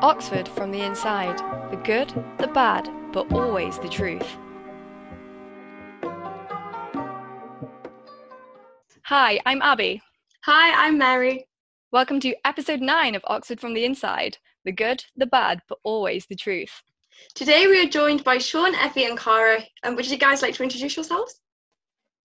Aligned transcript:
Oxford 0.00 0.46
from 0.46 0.70
the 0.70 0.80
inside 0.80 1.38
the 1.72 1.76
good, 1.76 2.08
the 2.38 2.46
bad, 2.46 2.88
but 3.12 3.32
always 3.32 3.80
the 3.80 3.88
truth. 3.88 4.36
Hi, 9.02 9.40
I'm 9.44 9.60
Abbie. 9.60 10.00
Hi, 10.44 10.86
I'm 10.86 10.98
Mary. 10.98 11.48
Welcome 11.90 12.20
to 12.20 12.32
episode 12.44 12.80
9 12.80 13.16
of 13.16 13.22
Oxford 13.26 13.58
from 13.58 13.74
the 13.74 13.84
Inside 13.84 14.38
the 14.64 14.70
good, 14.70 15.02
the 15.16 15.26
bad, 15.26 15.60
but 15.68 15.78
always 15.82 16.26
the 16.26 16.36
truth. 16.36 16.70
Today 17.34 17.66
we 17.66 17.84
are 17.84 17.88
joined 17.88 18.22
by 18.22 18.38
Sean, 18.38 18.76
Effie, 18.76 19.06
and 19.06 19.18
Cara. 19.18 19.64
Um, 19.82 19.96
would 19.96 20.08
you 20.08 20.16
guys 20.16 20.42
like 20.42 20.54
to 20.54 20.62
introduce 20.62 20.96
yourselves? 20.96 21.40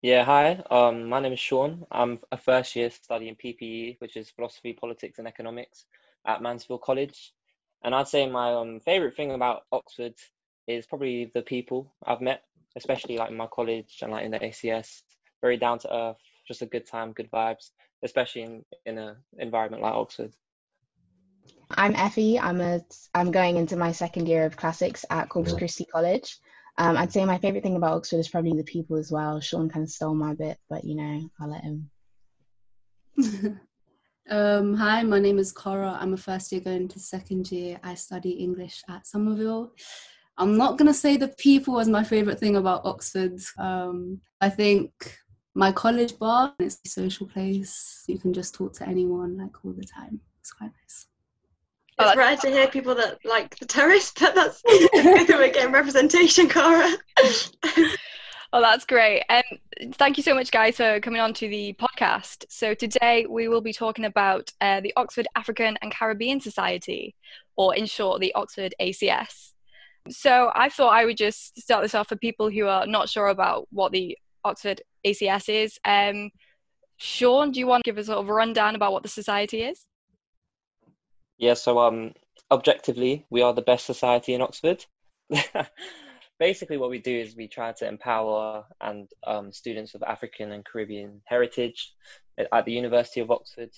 Yeah, 0.02 0.26
hi. 0.26 0.62
Um, 0.72 1.08
my 1.08 1.22
name 1.22 1.34
is 1.34 1.40
Sean. 1.40 1.86
I'm 1.90 2.20
a 2.34 2.38
first 2.38 2.76
year 2.76 2.90
studying 2.90 3.36
PPE, 3.36 3.96
which 4.00 4.18
is 4.18 4.30
philosophy, 4.30 4.74
politics, 4.74 5.20
and 5.20 5.28
economics 5.28 5.86
at 6.26 6.42
Mansfield 6.42 6.82
College. 6.82 7.32
And 7.84 7.96
I'd 7.96 8.08
say 8.08 8.30
my 8.30 8.54
um, 8.54 8.80
favorite 8.80 9.16
thing 9.16 9.32
about 9.32 9.64
Oxford 9.72 10.14
is 10.68 10.86
probably 10.86 11.32
the 11.34 11.42
people 11.42 11.94
I've 12.06 12.22
met, 12.22 12.44
especially 12.76 13.18
like 13.18 13.32
in 13.32 13.38
my 13.38 13.48
college 13.48 14.00
and 14.02 14.12
like 14.12 14.26
in 14.26 14.32
the 14.32 14.40
ACS. 14.40 15.02
Very 15.42 15.58
down 15.58 15.80
to 15.80 15.94
earth, 15.94 16.18
just 16.48 16.62
a 16.62 16.68
good 16.68 16.86
time, 16.88 17.14
good 17.14 17.32
vibes, 17.32 17.72
especially 18.04 18.44
in 18.44 18.64
in 18.86 18.98
an 19.00 19.16
environment 19.40 19.82
like 19.82 19.94
Oxford. 19.94 20.32
I'm 21.72 21.96
Effie. 21.96 22.40
I'm 22.40 22.62
a 22.62 22.82
I'm 23.16 23.32
going 23.32 23.58
into 23.58 23.76
my 23.76 23.92
second 23.92 24.28
year 24.28 24.46
of 24.46 24.58
classics 24.58 25.06
at 25.10 25.30
Corpus 25.30 25.54
Christi 25.54 25.86
College. 25.86 26.38
Um, 26.78 26.98
I'd 26.98 27.12
say 27.12 27.26
my 27.26 27.38
favorite 27.38 27.64
thing 27.64 27.76
about 27.76 27.98
Oxford 27.98 28.18
is 28.18 28.30
probably 28.30 28.54
the 28.54 28.64
people 28.64 28.98
as 28.98 29.12
well. 29.12 29.40
Sean 29.40 29.70
kind 29.70 29.84
of 29.84 29.90
stole 29.90 30.14
my 30.14 30.36
bit, 30.36 30.58
but 30.70 30.84
you 30.84 30.96
know, 30.96 31.30
I'll 31.40 31.50
let 31.50 31.64
him. 31.64 31.90
Um, 34.32 34.76
hi, 34.76 35.04
my 35.04 35.20
name 35.20 35.40
is 35.40 35.52
Cora. 35.52 35.98
I'm 36.00 36.14
a 36.14 36.18
first 36.18 36.54
year 36.54 36.62
going 36.62 36.88
to 36.88 37.00
second 37.02 37.52
year. 37.52 37.78
I 37.84 37.96
study 37.96 38.30
English 38.30 38.82
at 38.90 39.06
Somerville. 39.06 39.74
I'm 40.38 40.56
not 40.56 40.78
gonna 40.78 40.94
say 40.94 41.18
the 41.18 41.28
people 41.28 41.74
was 41.74 41.90
my 41.90 42.06
favorite 42.06 42.40
thing 42.40 42.56
about 42.56 42.86
Oxford. 42.86 43.38
Um, 43.58 44.22
I 44.40 44.48
think 44.48 44.94
my 45.54 45.74
college 45.74 46.18
bar 46.18 46.54
it's 46.60 46.80
a 46.86 46.90
social 46.90 47.28
place. 47.28 48.06
You 48.08 48.20
can 48.20 48.32
just 48.32 48.56
talk 48.56 48.72
to 48.76 48.88
anyone 48.88 49.38
like 49.38 49.66
all 49.66 49.74
the 49.74 49.84
time. 49.84 50.22
It's 50.40 50.54
quite 50.54 50.72
nice. 50.82 51.08
It's 52.00 52.00
Oh, 52.00 52.16
rare 52.16 52.38
to 52.38 52.50
hear 52.50 52.70
people 52.70 52.96
that 52.96 53.18
like 53.26 53.60
the 53.60 53.66
terrace, 53.66 54.14
but 54.20 54.34
that's 54.34 54.62
good 54.66 55.28
that 55.28 55.36
we're 55.38 55.52
getting 55.52 55.74
representation, 55.74 56.48
Cara. 56.48 56.90
Oh, 58.54 58.60
that's 58.60 58.84
great. 58.84 59.24
Um, 59.30 59.44
thank 59.94 60.18
you 60.18 60.24
so 60.24 60.36
much, 60.36 60.52
guys, 60.52 60.76
for 60.76 61.00
coming 61.00 61.22
on 61.22 61.34
to 61.36 61.48
the 61.48 61.74
podcast. 61.74 62.44
So, 62.50 62.74
today 62.74 63.26
we 63.30 63.48
will 63.48 63.62
be 63.62 63.72
talking 63.72 64.04
about 64.04 64.52
uh, 64.60 64.82
the 64.82 64.92
Oxford 64.98 65.26
African 65.38 65.78
and 65.82 65.90
Caribbean 65.90 66.42
Society, 66.42 67.16
or 67.56 67.74
in 67.74 67.86
short, 67.86 68.20
the 68.20 68.34
Oxford 68.36 68.76
ACS. 68.82 69.54
So, 70.10 70.52
I 70.54 70.68
thought 70.68 70.90
I 70.90 71.06
would 71.06 71.16
just 71.16 71.58
start 71.62 71.82
this 71.82 71.96
off 71.96 72.10
for 72.10 72.18
people 72.18 72.50
who 72.50 72.68
are 72.68 72.86
not 72.86 73.08
sure 73.08 73.28
about 73.28 73.70
what 73.72 73.94
the 73.94 74.18
Oxford 74.44 74.82
ACS 75.06 75.48
is. 75.48 75.80
Um, 75.86 76.32
Sean, 76.98 77.52
do 77.52 77.60
you 77.60 77.68
want 77.68 77.86
to 77.86 77.90
give 77.90 77.98
us 77.98 78.06
a 78.06 78.08
sort 78.08 78.20
of 78.20 78.28
rundown 78.28 78.76
about 78.76 78.92
what 78.92 79.04
the 79.04 79.10
society 79.10 79.62
is? 79.62 79.86
Yeah, 81.38 81.54
so 81.54 81.80
um, 81.80 82.14
objectively, 82.52 83.26
we 83.30 83.44
are 83.44 83.54
the 83.54 83.62
best 83.62 83.86
society 83.86 84.34
in 84.34 84.42
Oxford. 84.42 84.86
Basically, 86.42 86.78
what 86.78 86.90
we 86.90 86.98
do 86.98 87.16
is 87.16 87.36
we 87.36 87.48
try 87.48 87.72
to 87.72 87.88
empower 87.88 88.66
and 88.82 89.08
um, 89.28 89.52
students 89.52 89.94
of 89.94 90.02
African 90.02 90.54
and 90.54 90.66
Caribbean 90.66 91.22
heritage 91.26 91.94
at, 92.52 92.66
the 92.66 92.72
University 92.72 93.20
of 93.20 93.30
Oxford. 93.30 93.70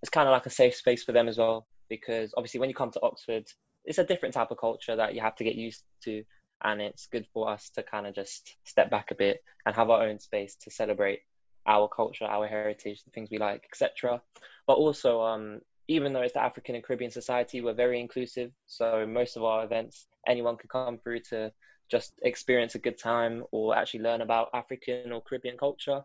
It's 0.00 0.08
kind 0.08 0.26
of 0.26 0.32
like 0.32 0.46
a 0.46 0.50
safe 0.50 0.74
space 0.74 1.04
for 1.04 1.12
them 1.12 1.28
as 1.28 1.36
well, 1.36 1.66
because 1.90 2.32
obviously, 2.34 2.60
when 2.60 2.70
you 2.70 2.74
come 2.74 2.90
to 2.92 3.02
Oxford, 3.02 3.44
it's 3.84 3.98
a 3.98 4.04
different 4.04 4.34
type 4.34 4.50
of 4.50 4.56
culture 4.56 4.96
that 4.96 5.14
you 5.14 5.20
have 5.20 5.36
to 5.36 5.44
get 5.44 5.54
used 5.54 5.82
to, 6.04 6.24
and 6.64 6.80
it's 6.80 7.08
good 7.08 7.26
for 7.34 7.50
us 7.50 7.68
to 7.74 7.82
kind 7.82 8.06
of 8.06 8.14
just 8.14 8.56
step 8.64 8.90
back 8.90 9.10
a 9.10 9.14
bit 9.14 9.44
and 9.66 9.76
have 9.76 9.90
our 9.90 10.02
own 10.02 10.18
space 10.18 10.56
to 10.62 10.70
celebrate 10.70 11.20
our 11.66 11.88
culture, 11.88 12.24
our 12.24 12.46
heritage, 12.46 13.04
the 13.04 13.10
things 13.10 13.28
we 13.30 13.36
like, 13.36 13.64
etc. 13.70 14.22
But 14.66 14.78
also, 14.78 15.20
um, 15.20 15.60
even 15.88 16.14
though 16.14 16.22
it's 16.22 16.32
the 16.32 16.42
African 16.42 16.74
and 16.74 16.82
Caribbean 16.82 17.10
Society, 17.10 17.60
we're 17.60 17.74
very 17.74 18.00
inclusive. 18.00 18.50
So 18.64 19.06
most 19.06 19.36
of 19.36 19.44
our 19.44 19.62
events, 19.62 20.06
anyone 20.26 20.56
can 20.56 20.70
come 20.70 20.96
through 20.96 21.20
to 21.28 21.52
just 21.90 22.12
experience 22.22 22.74
a 22.74 22.78
good 22.80 22.98
time 22.98 23.44
or 23.52 23.76
actually 23.76 24.00
learn 24.00 24.20
about 24.20 24.50
African 24.54 25.12
or 25.12 25.22
Caribbean 25.22 25.56
culture. 25.56 26.02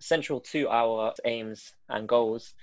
Central 0.00 0.40
to 0.40 0.68
our 0.68 1.14
aims 1.24 1.72
and 1.88 2.08
goals 2.08 2.54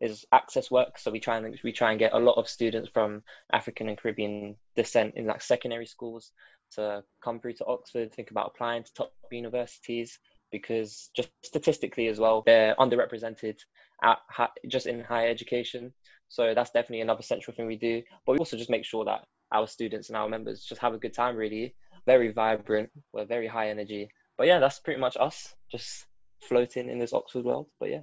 is 0.00 0.26
access 0.32 0.70
work. 0.70 0.98
So 0.98 1.10
we 1.10 1.20
try 1.20 1.36
and 1.38 1.58
we 1.62 1.72
try 1.72 1.90
and 1.90 1.98
get 1.98 2.12
a 2.12 2.18
lot 2.18 2.36
of 2.36 2.48
students 2.48 2.90
from 2.92 3.22
African 3.52 3.88
and 3.88 3.96
Caribbean 3.96 4.56
descent 4.76 5.14
in 5.16 5.26
like 5.26 5.42
secondary 5.42 5.86
schools 5.86 6.32
to 6.74 7.04
come 7.22 7.38
through 7.40 7.54
to 7.54 7.66
Oxford, 7.66 8.12
think 8.12 8.30
about 8.30 8.52
applying 8.54 8.82
to 8.82 8.92
top 8.94 9.12
universities 9.30 10.18
because 10.50 11.10
just 11.14 11.30
statistically 11.42 12.08
as 12.08 12.18
well, 12.18 12.42
they're 12.44 12.74
underrepresented 12.76 13.58
at 14.02 14.18
hi- 14.28 14.48
just 14.68 14.86
in 14.86 15.00
higher 15.02 15.28
education. 15.28 15.92
So 16.28 16.54
that's 16.54 16.70
definitely 16.70 17.02
another 17.02 17.22
central 17.22 17.54
thing 17.54 17.66
we 17.66 17.76
do. 17.76 18.02
But 18.26 18.32
we 18.32 18.38
also 18.38 18.56
just 18.56 18.70
make 18.70 18.84
sure 18.84 19.04
that 19.04 19.24
our 19.52 19.66
students 19.66 20.08
and 20.08 20.16
our 20.16 20.28
members 20.28 20.64
just 20.64 20.80
have 20.80 20.94
a 20.94 20.98
good 20.98 21.14
time. 21.14 21.36
Really, 21.36 21.74
very 22.06 22.32
vibrant. 22.32 22.90
We're 23.12 23.24
very 23.24 23.46
high 23.46 23.70
energy. 23.70 24.08
But 24.38 24.46
yeah, 24.46 24.58
that's 24.58 24.80
pretty 24.80 25.00
much 25.00 25.16
us, 25.18 25.54
just 25.70 26.06
floating 26.40 26.88
in 26.88 26.98
this 26.98 27.12
Oxford 27.12 27.44
world. 27.44 27.68
But 27.78 27.90
yeah. 27.90 28.00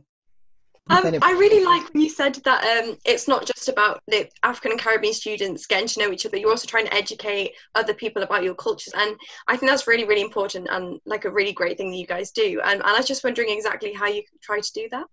Um, 0.92 1.20
I 1.22 1.34
really 1.34 1.64
like 1.64 1.94
when 1.94 2.02
you 2.02 2.10
said 2.10 2.36
that 2.46 2.64
um, 2.64 2.98
it's 3.06 3.28
not 3.28 3.46
just 3.46 3.70
about 3.70 4.02
the 4.08 4.28
African 4.42 4.72
and 4.72 4.82
Caribbean 4.82 5.14
students 5.14 5.68
getting 5.68 5.88
to 5.88 6.00
know 6.00 6.12
each 6.12 6.26
other. 6.26 6.38
You're 6.38 6.50
also 6.50 6.68
trying 6.68 6.88
to 6.88 6.96
educate 6.96 7.52
other 7.76 7.94
people 7.94 8.24
about 8.24 8.44
your 8.44 8.56
cultures, 8.56 8.94
and 8.98 9.16
I 9.48 9.56
think 9.56 9.70
that's 9.70 9.86
really, 9.86 10.06
really 10.06 10.22
important 10.22 10.68
and 10.72 11.00
like 11.06 11.26
a 11.26 11.32
really 11.32 11.54
great 11.54 11.78
thing 11.78 11.92
that 11.92 11.98
you 11.98 12.08
guys 12.08 12.32
do. 12.32 12.60
And, 12.64 12.80
and 12.80 12.90
I 12.90 12.98
was 12.98 13.08
just 13.08 13.24
wondering 13.24 13.52
exactly 13.52 13.94
how 13.94 14.08
you 14.08 14.24
try 14.42 14.60
to 14.60 14.72
do 14.74 14.88
that. 14.90 15.06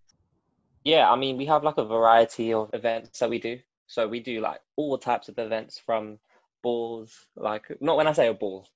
Yeah, 0.85 1.11
I 1.11 1.17
mean, 1.17 1.37
we 1.37 1.45
have 1.47 1.63
like 1.63 1.77
a 1.77 1.85
variety 1.85 2.55
of 2.55 2.71
events 2.73 3.19
that 3.19 3.29
we 3.29 3.39
do. 3.39 3.59
So 3.87 4.09
we 4.09 4.21
do 4.21 4.41
like 4.41 4.61
all 4.77 4.97
types 4.97 5.29
of 5.29 5.39
events 5.39 5.79
from 5.85 6.19
balls, 6.63 7.27
like 7.37 7.65
not 7.81 7.97
when 7.97 8.07
I 8.07 8.13
say 8.13 8.29
a 8.29 8.35
ball, 8.35 8.67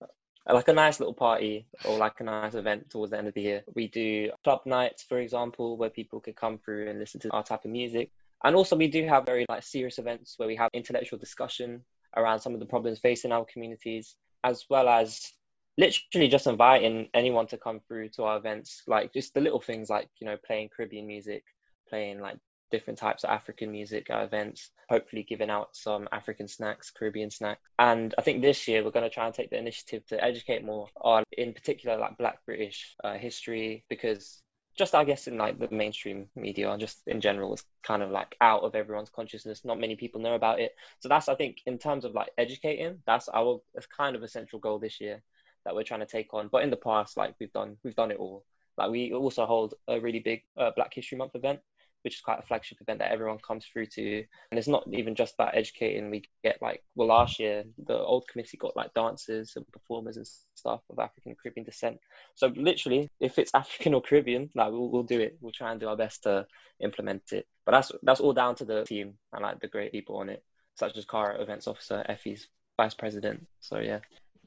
like 0.48 0.68
a 0.68 0.72
nice 0.72 1.00
little 1.00 1.14
party 1.14 1.66
or 1.84 1.98
like 1.98 2.20
a 2.20 2.24
nice 2.24 2.54
event 2.54 2.90
towards 2.90 3.10
the 3.10 3.18
end 3.18 3.28
of 3.28 3.34
the 3.34 3.42
year. 3.42 3.62
We 3.74 3.88
do 3.88 4.30
club 4.44 4.60
nights, 4.64 5.02
for 5.02 5.18
example, 5.18 5.76
where 5.76 5.90
people 5.90 6.20
could 6.20 6.36
come 6.36 6.58
through 6.58 6.88
and 6.88 6.98
listen 6.98 7.20
to 7.20 7.30
our 7.30 7.42
type 7.42 7.64
of 7.64 7.70
music. 7.70 8.10
And 8.42 8.56
also 8.56 8.76
we 8.76 8.88
do 8.88 9.06
have 9.06 9.26
very 9.26 9.46
like 9.48 9.62
serious 9.62 9.98
events 9.98 10.34
where 10.38 10.48
we 10.48 10.56
have 10.56 10.70
intellectual 10.72 11.18
discussion 11.18 11.84
around 12.16 12.40
some 12.40 12.54
of 12.54 12.60
the 12.60 12.66
problems 12.66 12.98
facing 12.98 13.32
our 13.32 13.44
communities, 13.44 14.16
as 14.42 14.64
well 14.70 14.88
as 14.88 15.32
literally 15.76 16.28
just 16.28 16.46
inviting 16.46 17.08
anyone 17.14 17.46
to 17.48 17.58
come 17.58 17.80
through 17.86 18.08
to 18.10 18.24
our 18.24 18.38
events, 18.38 18.82
like 18.86 19.12
just 19.12 19.34
the 19.34 19.40
little 19.40 19.60
things 19.60 19.88
like, 19.90 20.08
you 20.20 20.26
know, 20.26 20.36
playing 20.44 20.68
Caribbean 20.74 21.06
music, 21.06 21.44
playing 21.88 22.20
like 22.20 22.36
different 22.70 22.98
types 22.98 23.24
of 23.24 23.30
African 23.30 23.72
music 23.72 24.10
at 24.10 24.24
events, 24.24 24.70
hopefully 24.88 25.22
giving 25.22 25.50
out 25.50 25.76
some 25.76 26.08
African 26.12 26.48
snacks, 26.48 26.90
Caribbean 26.90 27.30
snacks. 27.30 27.60
And 27.78 28.14
I 28.18 28.22
think 28.22 28.42
this 28.42 28.68
year 28.68 28.84
we're 28.84 28.90
going 28.90 29.08
to 29.08 29.14
try 29.14 29.26
and 29.26 29.34
take 29.34 29.50
the 29.50 29.58
initiative 29.58 30.06
to 30.08 30.22
educate 30.22 30.64
more 30.64 30.88
on, 31.00 31.24
in 31.32 31.52
particular, 31.52 31.96
like 31.96 32.18
Black 32.18 32.44
British 32.46 32.94
uh, 33.02 33.14
history, 33.14 33.84
because 33.88 34.42
just 34.76 34.94
I 34.94 35.04
guess 35.04 35.26
in 35.26 35.36
like 35.36 35.58
the 35.58 35.68
mainstream 35.70 36.28
media 36.36 36.70
and 36.70 36.80
just 36.80 37.00
in 37.06 37.20
general, 37.20 37.52
it's 37.52 37.64
kind 37.82 38.02
of 38.02 38.10
like 38.10 38.36
out 38.40 38.62
of 38.62 38.74
everyone's 38.74 39.10
consciousness. 39.10 39.64
Not 39.64 39.80
many 39.80 39.96
people 39.96 40.20
know 40.20 40.34
about 40.34 40.60
it. 40.60 40.74
So 41.00 41.08
that's 41.08 41.28
I 41.28 41.34
think 41.34 41.58
in 41.66 41.78
terms 41.78 42.04
of 42.04 42.14
like 42.14 42.30
educating, 42.38 42.98
that's 43.06 43.28
our 43.28 43.60
that's 43.74 43.86
kind 43.86 44.16
of 44.16 44.22
a 44.22 44.28
central 44.28 44.60
goal 44.60 44.78
this 44.78 45.00
year 45.00 45.22
that 45.64 45.74
we're 45.74 45.82
trying 45.82 46.00
to 46.00 46.06
take 46.06 46.32
on. 46.32 46.48
But 46.50 46.62
in 46.62 46.70
the 46.70 46.76
past, 46.76 47.16
like 47.16 47.34
we've 47.38 47.52
done 47.52 47.76
we've 47.82 47.96
done 47.96 48.10
it 48.10 48.18
all. 48.18 48.44
Like 48.78 48.90
we 48.90 49.12
also 49.12 49.44
hold 49.44 49.74
a 49.88 50.00
really 50.00 50.20
big 50.20 50.42
uh, 50.56 50.70
Black 50.74 50.94
History 50.94 51.18
Month 51.18 51.34
event 51.34 51.60
which 52.02 52.14
is 52.14 52.20
quite 52.20 52.38
a 52.38 52.46
flagship 52.46 52.78
event 52.80 52.98
that 52.98 53.12
everyone 53.12 53.38
comes 53.38 53.66
through 53.66 53.86
to. 53.86 54.24
And 54.50 54.58
it's 54.58 54.68
not 54.68 54.86
even 54.92 55.14
just 55.14 55.34
about 55.34 55.56
educating. 55.56 56.10
We 56.10 56.24
get 56.42 56.60
like, 56.62 56.82
well, 56.94 57.08
last 57.08 57.38
year 57.38 57.64
the 57.86 57.98
old 57.98 58.26
committee 58.28 58.56
got 58.56 58.76
like 58.76 58.94
dancers 58.94 59.52
and 59.56 59.70
performers 59.72 60.16
and 60.16 60.26
stuff 60.54 60.80
of 60.90 60.98
African 60.98 61.36
Caribbean 61.40 61.64
descent. 61.64 61.98
So 62.34 62.52
literally, 62.56 63.10
if 63.20 63.38
it's 63.38 63.50
African 63.54 63.94
or 63.94 64.02
Caribbean, 64.02 64.50
like 64.54 64.70
we'll, 64.70 64.88
we'll 64.88 65.02
do 65.02 65.20
it. 65.20 65.38
We'll 65.40 65.52
try 65.52 65.70
and 65.72 65.80
do 65.80 65.88
our 65.88 65.96
best 65.96 66.22
to 66.24 66.46
implement 66.80 67.32
it. 67.32 67.46
But 67.66 67.72
that's 67.72 67.92
that's 68.02 68.20
all 68.20 68.32
down 68.32 68.54
to 68.56 68.64
the 68.64 68.84
team 68.84 69.14
and 69.32 69.42
like 69.42 69.60
the 69.60 69.68
great 69.68 69.92
people 69.92 70.16
on 70.16 70.28
it, 70.28 70.42
such 70.74 70.96
as 70.96 71.04
Cara, 71.04 71.40
events 71.40 71.66
officer, 71.66 72.04
Effie's 72.08 72.48
vice 72.76 72.94
president. 72.94 73.46
So 73.60 73.78
yeah. 73.78 74.00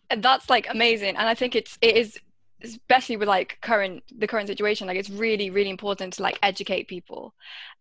And 0.09 0.23
that's 0.23 0.49
like 0.49 0.67
amazing. 0.69 1.15
And 1.17 1.27
I 1.27 1.35
think 1.35 1.55
it's 1.55 1.77
it 1.81 1.95
is 1.95 2.19
especially 2.61 3.17
with 3.17 3.27
like 3.27 3.57
current 3.61 4.03
the 4.19 4.27
current 4.27 4.47
situation 4.47 4.87
like 4.87 4.97
it's 4.97 5.09
really 5.09 5.49
really 5.49 5.69
important 5.69 6.13
to 6.13 6.21
like 6.21 6.39
educate 6.43 6.87
people 6.87 7.33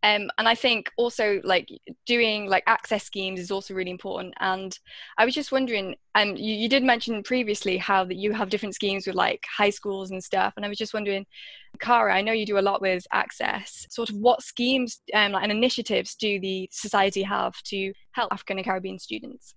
um 0.02 0.30
and 0.38 0.48
i 0.48 0.54
think 0.54 0.90
also 0.96 1.40
like 1.44 1.68
doing 2.06 2.46
like 2.46 2.64
access 2.66 3.04
schemes 3.04 3.38
is 3.38 3.50
also 3.50 3.74
really 3.74 3.90
important 3.90 4.34
and 4.40 4.78
i 5.18 5.24
was 5.24 5.34
just 5.34 5.52
wondering 5.52 5.94
um 6.14 6.36
you, 6.36 6.54
you 6.54 6.68
did 6.68 6.82
mention 6.82 7.22
previously 7.22 7.76
how 7.76 8.04
that 8.04 8.16
you 8.16 8.32
have 8.32 8.50
different 8.50 8.74
schemes 8.74 9.06
with 9.06 9.14
like 9.14 9.44
high 9.56 9.70
schools 9.70 10.10
and 10.10 10.22
stuff 10.22 10.52
and 10.56 10.64
i 10.66 10.68
was 10.68 10.78
just 10.78 10.94
wondering 10.94 11.24
Cara, 11.80 12.14
I 12.14 12.22
know 12.22 12.32
you 12.32 12.46
do 12.46 12.58
a 12.58 12.60
lot 12.60 12.80
with 12.80 13.06
access. 13.12 13.86
Sort 13.90 14.10
of 14.10 14.16
what 14.16 14.42
schemes 14.42 15.00
um, 15.14 15.34
and 15.34 15.50
initiatives 15.50 16.14
do 16.14 16.38
the 16.38 16.68
society 16.70 17.22
have 17.22 17.54
to 17.64 17.92
help 18.12 18.32
African 18.32 18.58
and 18.58 18.64
Caribbean 18.64 18.98
students? 18.98 19.54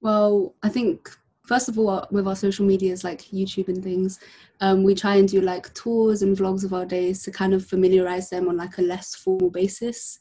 Well, 0.00 0.54
I 0.62 0.68
think 0.68 1.10
first 1.50 1.68
of 1.68 1.76
all 1.80 2.06
with 2.12 2.28
our 2.28 2.36
social 2.36 2.64
medias 2.64 3.02
like 3.02 3.22
youtube 3.38 3.66
and 3.66 3.82
things 3.82 4.20
um, 4.60 4.84
we 4.84 4.94
try 4.94 5.16
and 5.16 5.28
do 5.28 5.40
like 5.40 5.74
tours 5.74 6.22
and 6.22 6.36
vlogs 6.36 6.64
of 6.64 6.72
our 6.72 6.86
days 6.86 7.24
to 7.24 7.32
kind 7.32 7.52
of 7.52 7.66
familiarize 7.66 8.30
them 8.30 8.48
on 8.48 8.56
like 8.56 8.78
a 8.78 8.82
less 8.82 9.16
formal 9.16 9.50
basis 9.50 10.20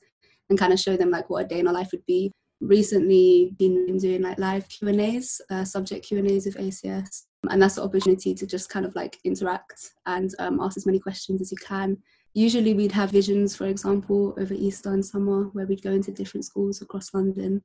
and 0.49 0.57
kind 0.57 0.73
of 0.73 0.79
show 0.79 0.97
them 0.97 1.11
like 1.11 1.29
what 1.29 1.45
a 1.45 1.47
day 1.47 1.59
in 1.59 1.67
our 1.67 1.73
life 1.73 1.89
would 1.91 2.05
be. 2.07 2.31
Recently 2.61 3.53
been 3.57 3.97
doing 3.97 4.23
like 4.23 4.39
live 4.39 4.67
q 4.67 4.87
and 4.87 4.99
a's 4.99 5.39
uh, 5.51 5.63
subject 5.63 6.07
q 6.07 6.17
and 6.17 6.29
a's 6.29 6.45
with 6.45 6.57
acs 6.57 7.25
and 7.49 7.61
that's 7.61 7.75
the 7.75 7.83
opportunity 7.83 8.33
to 8.33 8.47
just 8.47 8.69
kind 8.69 8.85
of 8.85 8.95
like 8.95 9.19
interact 9.23 9.91
and 10.07 10.31
um, 10.39 10.59
ask 10.59 10.77
as 10.77 10.85
many 10.85 10.99
questions 10.99 11.41
as 11.41 11.51
you 11.51 11.57
can. 11.57 11.97
Usually 12.33 12.73
we'd 12.73 12.91
have 12.91 13.11
visions 13.11 13.55
for 13.55 13.67
example 13.67 14.33
over 14.39 14.53
easter 14.53 14.91
and 14.91 15.05
summer 15.05 15.43
where 15.53 15.67
we'd 15.67 15.83
go 15.83 15.91
into 15.91 16.11
different 16.11 16.45
schools 16.45 16.81
across 16.81 17.13
london. 17.13 17.61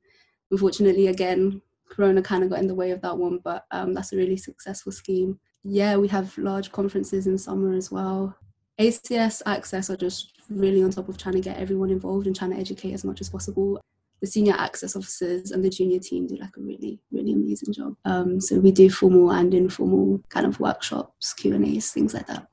Unfortunately 0.51 1.07
again 1.07 1.61
Corona 1.89 2.21
kind 2.21 2.43
of 2.43 2.49
got 2.49 2.59
in 2.59 2.67
the 2.67 2.75
way 2.75 2.91
of 2.91 3.01
that 3.01 3.17
one, 3.17 3.39
but 3.43 3.65
um, 3.71 3.93
that's 3.93 4.13
a 4.13 4.17
really 4.17 4.37
successful 4.37 4.91
scheme. 4.91 5.39
Yeah, 5.63 5.97
we 5.97 6.07
have 6.09 6.37
large 6.37 6.71
conferences 6.71 7.27
in 7.27 7.37
summer 7.37 7.73
as 7.73 7.91
well. 7.91 8.35
ACS 8.79 9.41
Access 9.45 9.89
are 9.89 9.97
just 9.97 10.33
really 10.49 10.83
on 10.83 10.91
top 10.91 11.09
of 11.09 11.17
trying 11.17 11.35
to 11.35 11.41
get 11.41 11.57
everyone 11.57 11.89
involved 11.89 12.27
and 12.27 12.35
trying 12.35 12.51
to 12.51 12.59
educate 12.59 12.93
as 12.93 13.03
much 13.03 13.21
as 13.21 13.29
possible. 13.29 13.79
The 14.21 14.27
senior 14.27 14.53
access 14.57 14.95
officers 14.95 15.51
and 15.51 15.63
the 15.63 15.69
junior 15.69 15.99
team 15.99 16.27
do 16.27 16.37
like 16.37 16.55
a 16.57 16.61
really, 16.61 16.99
really 17.11 17.33
amazing 17.33 17.73
job. 17.73 17.95
Um, 18.05 18.39
so 18.39 18.59
we 18.59 18.71
do 18.71 18.89
formal 18.89 19.31
and 19.31 19.53
informal 19.53 20.21
kind 20.29 20.45
of 20.45 20.59
workshops, 20.59 21.33
Q 21.33 21.55
and 21.55 21.65
A's, 21.65 21.91
things 21.91 22.13
like 22.13 22.27
that. 22.27 22.47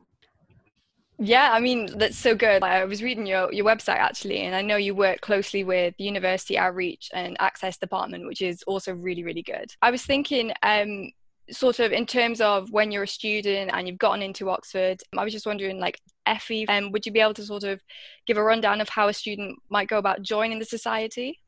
Yeah, 1.25 1.51
I 1.53 1.61
mean 1.61 1.87
that's 1.99 2.19
so 2.19 2.35
good. 2.35 2.65
I 2.65 2.85
was 2.85 3.01
reading 3.01 3.27
your 3.27 3.53
your 3.53 3.65
website 3.65 3.99
actually, 3.99 4.41
and 4.41 4.57
I 4.57 4.63
know 4.63 4.75
you 4.75 4.93
work 4.93 5.21
closely 5.21 5.63
with 5.63 5.95
the 5.97 6.03
University 6.03 6.59
Outreach 6.59 7.11
and 7.15 7.37
Access 7.39 7.77
Department, 7.79 8.27
which 8.27 8.43
is 8.43 8.65
also 8.65 8.93
really 8.93 9.23
really 9.23 9.43
good. 9.43 9.73
I 9.83 9.93
was 9.93 10.05
thinking, 10.05 10.53
um, 10.65 11.13
sort 11.49 11.79
of 11.79 11.93
in 11.93 12.07
terms 12.07 12.41
of 12.41 12.73
when 12.73 12.91
you're 12.91 13.05
a 13.05 13.09
student 13.09 13.71
and 13.73 13.87
you've 13.87 13.99
gotten 13.99 14.21
into 14.21 14.51
Oxford, 14.51 15.01
I 15.17 15.23
was 15.23 15.33
just 15.33 15.47
wondering, 15.47 15.79
like 15.79 16.01
Effie, 16.27 16.67
um, 16.67 16.91
would 16.91 17.07
you 17.07 17.13
be 17.13 17.21
able 17.21 17.35
to 17.35 17.45
sort 17.45 17.63
of 17.63 17.81
give 18.27 18.37
a 18.37 18.43
rundown 18.43 18.81
of 18.81 18.89
how 18.89 19.07
a 19.07 19.15
student 19.15 19.61
might 19.71 19.87
go 19.89 19.99
about 19.99 20.23
joining 20.23 20.59
the 20.59 20.65
society? 20.65 21.39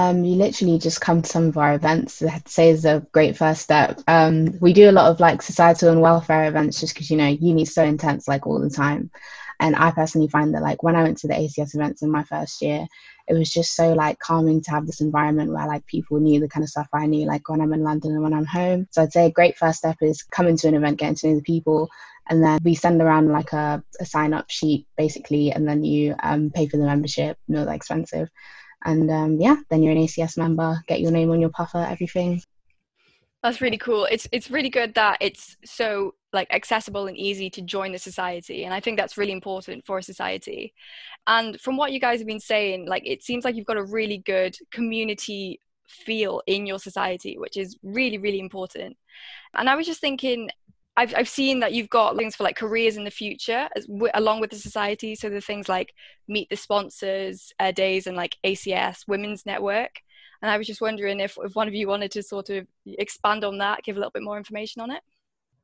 Um, 0.00 0.24
you 0.24 0.36
literally 0.36 0.78
just 0.78 1.02
come 1.02 1.20
to 1.20 1.28
some 1.28 1.48
of 1.48 1.58
our 1.58 1.74
events. 1.74 2.22
I'd 2.22 2.48
say 2.48 2.70
is 2.70 2.86
a 2.86 3.06
great 3.12 3.36
first 3.36 3.60
step. 3.60 4.00
Um, 4.08 4.58
we 4.58 4.72
do 4.72 4.88
a 4.88 4.92
lot 4.92 5.10
of 5.10 5.20
like 5.20 5.42
societal 5.42 5.90
and 5.90 6.00
welfare 6.00 6.48
events 6.48 6.80
just 6.80 6.94
because 6.94 7.10
you 7.10 7.18
know 7.18 7.26
uni's 7.26 7.74
so 7.74 7.84
intense 7.84 8.26
like 8.26 8.46
all 8.46 8.58
the 8.58 8.70
time. 8.70 9.10
And 9.60 9.76
I 9.76 9.90
personally 9.90 10.28
find 10.28 10.54
that 10.54 10.62
like 10.62 10.82
when 10.82 10.96
I 10.96 11.02
went 11.02 11.18
to 11.18 11.28
the 11.28 11.34
ACS 11.34 11.74
events 11.74 12.00
in 12.00 12.10
my 12.10 12.24
first 12.24 12.62
year, 12.62 12.86
it 13.28 13.34
was 13.34 13.50
just 13.50 13.76
so 13.76 13.92
like 13.92 14.18
calming 14.20 14.62
to 14.62 14.70
have 14.70 14.86
this 14.86 15.02
environment 15.02 15.52
where 15.52 15.66
like 15.66 15.84
people 15.84 16.18
knew 16.18 16.40
the 16.40 16.48
kind 16.48 16.64
of 16.64 16.70
stuff 16.70 16.88
I 16.94 17.04
knew 17.04 17.26
like 17.26 17.46
when 17.50 17.60
I'm 17.60 17.74
in 17.74 17.82
London 17.82 18.12
and 18.12 18.22
when 18.22 18.32
I'm 18.32 18.46
home. 18.46 18.88
So 18.92 19.02
I'd 19.02 19.12
say 19.12 19.26
a 19.26 19.30
great 19.30 19.58
first 19.58 19.80
step 19.80 19.98
is 20.00 20.22
coming 20.22 20.56
to 20.56 20.68
an 20.68 20.76
event, 20.76 20.98
getting 20.98 21.16
to 21.16 21.28
know 21.28 21.36
the 21.36 21.42
people, 21.42 21.90
and 22.26 22.42
then 22.42 22.58
we 22.64 22.74
send 22.74 23.02
around 23.02 23.30
like 23.30 23.52
a, 23.52 23.84
a 24.00 24.06
sign 24.06 24.32
up 24.32 24.48
sheet 24.48 24.86
basically, 24.96 25.52
and 25.52 25.68
then 25.68 25.84
you 25.84 26.14
um, 26.22 26.50
pay 26.50 26.68
for 26.68 26.78
the 26.78 26.86
membership, 26.86 27.36
not 27.48 27.66
that 27.66 27.74
expensive 27.74 28.30
and 28.84 29.10
um, 29.10 29.36
yeah, 29.38 29.56
then 29.68 29.82
you're 29.82 29.92
an 29.92 29.98
ACS 29.98 30.38
member, 30.38 30.82
get 30.86 31.00
your 31.00 31.10
name 31.10 31.30
on 31.30 31.40
your 31.40 31.50
puffer, 31.50 31.86
everything. 31.88 32.42
That's 33.42 33.60
really 33.60 33.78
cool. 33.78 34.06
It's 34.10 34.28
it's 34.32 34.50
really 34.50 34.68
good 34.68 34.94
that 34.94 35.16
it's 35.20 35.56
so 35.64 36.14
like 36.32 36.52
accessible 36.52 37.06
and 37.06 37.16
easy 37.16 37.48
to 37.50 37.62
join 37.62 37.92
the 37.92 37.98
society, 37.98 38.64
and 38.64 38.74
I 38.74 38.80
think 38.80 38.98
that's 38.98 39.16
really 39.16 39.32
important 39.32 39.86
for 39.86 39.98
a 39.98 40.02
society. 40.02 40.74
And 41.26 41.58
from 41.60 41.76
what 41.76 41.92
you 41.92 42.00
guys 42.00 42.20
have 42.20 42.26
been 42.26 42.40
saying, 42.40 42.86
like 42.86 43.02
it 43.06 43.22
seems 43.22 43.44
like 43.44 43.56
you've 43.56 43.66
got 43.66 43.78
a 43.78 43.84
really 43.84 44.18
good 44.18 44.56
community 44.70 45.60
feel 45.88 46.42
in 46.46 46.66
your 46.66 46.78
society, 46.78 47.38
which 47.38 47.56
is 47.56 47.78
really 47.82 48.18
really 48.18 48.40
important. 48.40 48.96
And 49.54 49.70
I 49.70 49.74
was 49.74 49.86
just 49.86 50.00
thinking, 50.00 50.50
I've, 50.96 51.14
I've 51.16 51.28
seen 51.28 51.60
that 51.60 51.72
you've 51.72 51.88
got 51.88 52.16
things 52.16 52.36
for 52.36 52.44
like 52.44 52.56
careers 52.56 52.96
in 52.96 53.04
the 53.04 53.10
future 53.10 53.68
as, 53.74 53.86
w- 53.86 54.10
along 54.14 54.40
with 54.40 54.50
the 54.50 54.56
society. 54.56 55.14
So 55.14 55.30
the 55.30 55.40
things 55.40 55.68
like 55.68 55.94
meet 56.28 56.48
the 56.50 56.56
sponsors 56.56 57.52
uh, 57.58 57.72
days 57.72 58.06
and 58.06 58.16
like 58.16 58.36
ACS 58.44 59.08
Women's 59.08 59.46
Network. 59.46 60.02
And 60.42 60.50
I 60.50 60.58
was 60.58 60.66
just 60.66 60.80
wondering 60.80 61.20
if, 61.20 61.36
if 61.42 61.54
one 61.54 61.68
of 61.68 61.74
you 61.74 61.86
wanted 61.86 62.10
to 62.12 62.22
sort 62.22 62.50
of 62.50 62.66
expand 62.86 63.44
on 63.44 63.58
that, 63.58 63.82
give 63.84 63.96
a 63.96 63.98
little 63.98 64.10
bit 64.10 64.22
more 64.22 64.38
information 64.38 64.82
on 64.82 64.90
it. 64.90 65.02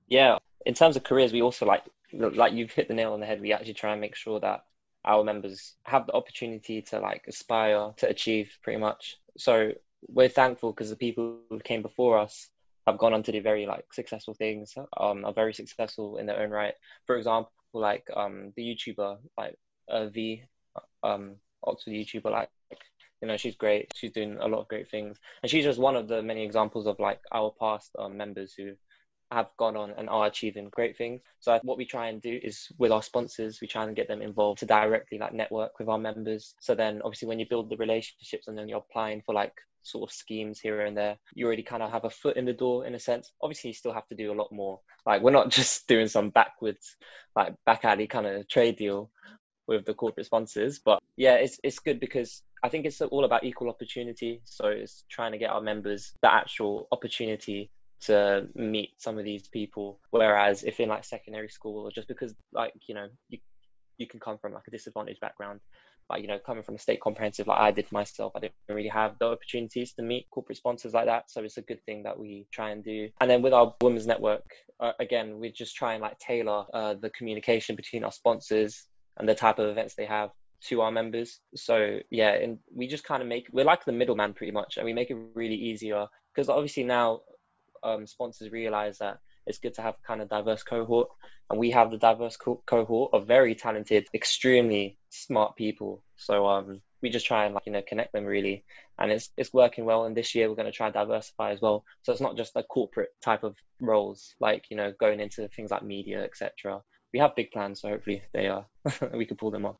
Yeah, 0.08 0.38
in 0.64 0.75
terms 0.75 0.96
of 0.96 1.05
careers, 1.05 1.32
we 1.32 1.43
also 1.43 1.67
like 1.67 1.82
like 2.12 2.52
you've 2.52 2.70
hit 2.70 2.88
the 2.88 2.94
nail 2.94 3.12
on 3.12 3.20
the 3.20 3.26
head. 3.26 3.40
We 3.40 3.52
actually 3.52 3.75
try 3.75 3.93
and 3.93 4.00
make 4.00 4.14
sure 4.14 4.38
that 4.40 4.61
our 5.05 5.25
members 5.25 5.75
have 5.84 6.06
the 6.06 6.12
opportunity 6.12 6.82
to 6.82 7.00
like 7.00 7.25
aspire 7.28 7.93
to 7.96 8.08
achieve 8.08 8.56
pretty 8.62 8.78
much. 8.78 9.17
So 9.38 9.73
we're 10.08 10.28
thankful 10.28 10.73
because 10.73 10.90
the 10.90 10.96
people 10.96 11.38
who 11.50 11.58
came 11.61 11.82
before 11.82 12.19
us 12.19 12.49
have 12.86 12.98
gone 12.98 13.12
on 13.12 13.22
to 13.24 13.32
do 13.32 13.40
very 13.42 13.66
like 13.66 13.92
successful 13.92 14.34
things, 14.34 14.74
um, 14.98 15.24
are 15.24 15.32
very 15.32 15.52
successful 15.52 16.18
in 16.18 16.26
their 16.26 16.40
own 16.40 16.50
right. 16.50 16.74
For 17.06 17.16
example, 17.16 17.52
like 17.72 18.08
um, 18.14 18.52
the 18.56 18.62
YouTuber 18.62 19.18
like 19.36 19.56
uh, 19.88 20.06
V, 20.08 20.42
um, 21.02 21.36
Oxford 21.64 21.92
YouTuber, 21.92 22.30
like 22.30 22.50
you 23.20 23.28
know 23.28 23.36
she's 23.36 23.56
great. 23.56 23.92
She's 23.94 24.12
doing 24.12 24.38
a 24.40 24.46
lot 24.46 24.60
of 24.60 24.68
great 24.68 24.90
things, 24.90 25.18
and 25.42 25.50
she's 25.50 25.64
just 25.64 25.78
one 25.78 25.96
of 25.96 26.08
the 26.08 26.22
many 26.22 26.44
examples 26.44 26.86
of 26.86 26.98
like 26.98 27.20
our 27.32 27.52
past 27.58 27.90
um, 27.98 28.16
members 28.16 28.54
who 28.54 28.72
have 29.32 29.49
gone 29.58 29.76
on 29.76 29.93
and 29.96 30.08
are 30.08 30.26
achieving 30.26 30.69
great 30.70 30.96
things. 30.96 31.20
So 31.40 31.58
what 31.62 31.78
we 31.78 31.84
try 31.84 32.08
and 32.08 32.20
do 32.23 32.38
is 32.43 32.69
with 32.78 32.93
our 32.93 33.02
sponsors, 33.02 33.61
we 33.61 33.67
try 33.67 33.84
and 33.84 33.96
get 33.96 34.08
them 34.08 34.23
involved 34.23 34.61
to 34.61 34.67
directly 34.67 35.19
like 35.19 35.34
network 35.34 35.78
with 35.78 35.88
our 35.88 35.99
members. 35.99 36.55
So 36.61 36.75
then 36.75 37.02
obviously 37.05 37.28
when 37.28 37.38
you 37.38 37.46
build 37.49 37.70
the 37.70 37.76
relationships 37.76 38.49
and 38.49 38.56
then 38.56 38.69
you're 38.69 38.84
applying 38.88 39.23
for 39.23 39.34
like 39.34 39.55
sort 39.82 40.08
of 40.08 40.14
schemes 40.14 40.61
here 40.61 40.81
and 40.81 40.96
there, 40.96 41.17
you 41.34 41.46
already 41.46 41.62
kind 41.62 41.82
of 41.82 41.90
have 41.90 42.05
a 42.05 42.11
foot 42.11 42.37
in 42.37 42.44
the 42.44 42.52
door 42.52 42.87
in 42.87 42.94
a 42.94 43.00
sense. 43.00 43.32
Obviously, 43.43 43.69
you 43.69 43.75
still 43.75 43.93
have 43.93 44.06
to 44.08 44.14
do 44.14 44.32
a 44.32 44.34
lot 44.34 44.52
more. 44.52 44.81
Like 45.05 45.23
we're 45.23 45.31
not 45.31 45.50
just 45.61 45.87
doing 45.88 46.08
some 46.08 46.31
backwards, 46.31 46.96
like 47.34 47.55
back 47.64 47.84
alley 47.84 48.06
kind 48.06 48.26
of 48.26 48.49
trade 48.49 48.76
deal 48.76 49.11
with 49.67 49.84
the 49.84 49.94
corporate 49.94 50.26
sponsors. 50.26 50.81
But 50.84 51.02
yeah, 51.17 51.34
it's 51.34 51.58
it's 51.62 51.78
good 51.78 52.00
because 52.00 52.43
I 52.62 52.69
think 52.69 52.84
it's 52.84 53.00
all 53.00 53.25
about 53.25 53.44
equal 53.44 53.69
opportunity. 53.69 54.43
So 54.44 54.69
it's 54.69 55.05
trying 55.08 55.32
to 55.32 55.38
get 55.38 55.50
our 55.50 55.61
members 55.61 56.12
the 56.23 56.32
actual 56.32 56.88
opportunity 56.93 57.70
to 58.02 58.46
meet 58.54 58.90
some 58.98 59.19
of 59.19 59.25
these 59.25 59.48
people. 59.48 60.00
Whereas 60.10 60.64
if 60.64 60.81
in 60.81 60.88
like 60.88 61.04
secondary 61.04 61.48
school 61.48 61.87
or 61.87 61.90
just 61.90 62.08
because 62.08 62.34
like 62.52 62.72
you 62.88 62.94
know 62.94 63.08
you 63.28 63.38
you 63.98 64.06
can 64.06 64.20
come 64.20 64.38
from 64.38 64.52
like 64.52 64.64
a 64.69 64.70
disadvantaged 64.70 65.20
background 65.20 65.60
like 66.08 66.22
you 66.22 66.28
know 66.28 66.38
coming 66.38 66.62
from 66.62 66.75
a 66.75 66.78
state 66.78 67.00
comprehensive 67.00 67.46
like 67.46 67.58
i 67.58 67.70
did 67.70 67.90
myself 67.90 68.32
i 68.37 68.40
didn't 68.40 68.54
really 68.69 68.88
have 68.88 69.16
the 69.19 69.26
opportunities 69.26 69.93
to 69.93 70.02
meet 70.02 70.26
corporate 70.31 70.58
sponsors 70.58 70.94
like 70.94 71.06
that. 71.06 71.31
So 71.31 71.43
it's 71.43 71.56
a 71.56 71.62
good 71.62 71.85
thing 71.85 72.02
that 72.04 72.18
we 72.18 72.47
try 72.52 72.70
and 72.70 72.85
do. 72.85 73.09
And 73.20 73.30
then 73.30 73.42
with 73.42 73.52
our 73.52 73.75
women's 73.80 74.06
network 74.06 74.44
uh, 74.80 74.92
again 75.00 75.38
we 75.38 75.50
just 75.50 75.75
try 75.75 75.94
and 75.94 76.02
like 76.02 76.18
tailor 76.18 76.64
uh, 76.73 76.94
the 76.94 77.11
communication 77.11 77.76
between 77.76 78.04
our 78.04 78.12
sponsors 78.12 78.87
and 79.18 79.28
the 79.28 79.35
type 79.35 79.59
of 79.59 79.68
events 79.68 79.94
they 79.94 80.06
have 80.06 80.30
to 80.68 80.80
our 80.80 80.92
members. 80.92 81.40
So 81.54 81.99
yeah 82.11 82.32
and 82.32 82.59
we 82.75 82.87
just 82.87 83.04
kind 83.04 83.23
of 83.23 83.28
make 83.28 83.47
we're 83.52 83.64
like 83.64 83.85
the 83.85 83.92
middleman 83.92 84.35
pretty 84.35 84.52
much 84.52 84.76
and 84.76 84.87
we 84.87 84.92
make 84.92 85.11
it 85.11 85.16
really 85.35 85.54
easier 85.54 86.06
because 86.35 86.49
obviously 86.49 86.85
now 86.85 87.20
um, 87.87 88.07
sponsors 88.07 88.50
realize 88.50 88.99
that 88.99 89.19
it's 89.47 89.59
good 89.59 89.75
to 89.75 89.83
have 89.83 89.95
kind 90.07 90.21
of 90.21 90.28
diverse 90.28 90.62
cohort. 90.62 91.09
And 91.49 91.61
we 91.61 91.71
have 91.71 91.90
the 91.90 91.99
diverse 91.99 92.37
co- 92.37 92.62
cohort 92.66 93.11
of 93.14 93.26
very 93.26 93.55
talented 93.55 94.09
extremely 94.12 94.99
smart 95.11 95.57
people. 95.57 96.02
So 96.16 96.47
um 96.47 96.81
we 97.02 97.11
just 97.11 97.26
try 97.26 97.45
and 97.45 97.55
like 97.55 97.62
you 97.66 97.73
know 97.73 97.83
connect 97.87 98.12
them 98.12 98.25
really. 98.25 98.64
And 98.99 99.12
it's 99.12 99.31
it's 99.37 99.52
working 99.52 99.85
well. 99.85 100.05
And 100.05 100.16
this 100.16 100.35
year 100.35 100.49
we're 100.49 100.57
going 100.57 100.66
to 100.66 100.73
try 100.73 100.87
and 100.87 100.95
diversify 100.95 101.52
as 101.52 101.61
well. 101.61 101.85
So 102.02 102.11
it's 102.11 102.21
not 102.21 102.37
just 102.37 102.55
the 102.55 102.64
corporate 102.64 103.11
type 103.23 103.45
of 103.45 103.55
roles 103.81 104.35
like 104.40 104.64
you 104.71 104.76
know 104.76 104.93
going 104.99 105.21
into 105.21 105.49
things 105.49 105.71
like 105.71 105.83
media 105.83 106.23
etc 106.23 106.81
we 107.12 107.19
have 107.19 107.37
big 107.37 107.50
plans 107.50 107.81
so 107.81 107.88
hopefully 107.88 108.23
they 108.33 108.47
are 108.49 108.66
we 109.14 109.26
can 109.26 109.37
pull 109.37 109.50
them 109.50 109.66
off. 109.66 109.76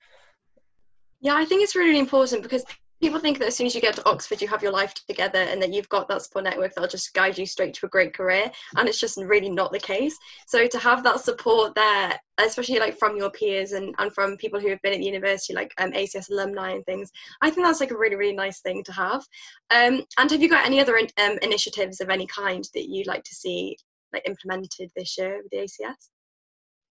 Yeah 1.21 1.35
i 1.35 1.45
think 1.45 1.63
it's 1.63 1.77
really 1.77 1.99
important 1.99 2.43
because 2.43 2.65
people 3.00 3.21
think 3.21 3.38
that 3.38 3.49
as 3.49 3.57
soon 3.57 3.67
as 3.67 3.75
you 3.75 3.81
get 3.81 3.95
to 3.95 4.09
Oxford, 4.09 4.41
you 4.41 4.49
have 4.49 4.62
your 4.62 4.73
life 4.73 4.95
together 4.95 5.38
and 5.38 5.61
that 5.61 5.73
you've 5.73 5.88
got 5.88 6.09
that 6.09 6.23
support 6.23 6.45
network 6.45 6.75
that'll 6.75 6.88
just 6.88 7.12
guide 7.12 7.37
you 7.37 7.45
straight 7.45 7.75
to 7.75 7.87
a 7.87 7.91
great 7.91 8.15
career. 8.15 8.50
And 8.76 8.88
it's 8.88 9.00
just 9.00 9.19
really 9.19 9.50
not 9.50 9.73
the 9.73 9.79
case. 9.79 10.17
So 10.47 10.67
to 10.67 10.79
have 10.79 11.03
that 11.05 11.21
support 11.21 11.75
there, 11.75 12.19
especially 12.38 12.79
like 12.79 12.99
from 12.99 13.17
your 13.17 13.31
peers 13.31 13.73
and, 13.73 13.95
and 13.99 14.12
from 14.12 14.37
people 14.38 14.61
who 14.61 14.69
have 14.71 14.81
been 14.83 14.95
at 14.95 14.99
the 15.00 15.07
university, 15.07 15.55
like 15.55 15.73
um, 15.79 15.93
ACS 15.93 16.31
alumni 16.31 16.73
and 16.73 16.85
things, 16.87 17.11
I 17.43 17.50
think 17.50 17.67
that's 17.67 17.81
like 17.81 17.91
a 17.91 17.99
really, 17.99 18.17
really 18.17 18.37
nice 18.37 18.61
thing 18.61 18.83
to 18.85 18.93
have. 18.93 19.23
Um, 19.71 20.03
and 20.19 20.31
have 20.31 20.41
you 20.41 20.49
got 20.49 20.67
any 20.67 20.81
other 20.81 20.97
in, 20.97 21.09
um, 21.19 21.38
initiatives 21.43 22.00
of 22.00 22.09
any 22.09 22.26
kind 22.26 22.65
that 22.75 22.88
you'd 22.88 23.07
like 23.07 23.25
to 23.25 23.35
see 23.35 23.76
like 24.12 24.26
implemented 24.26 24.91
this 24.97 25.19
year 25.19 25.43
with 25.43 25.50
the 25.50 25.59
ACS? 25.59 26.09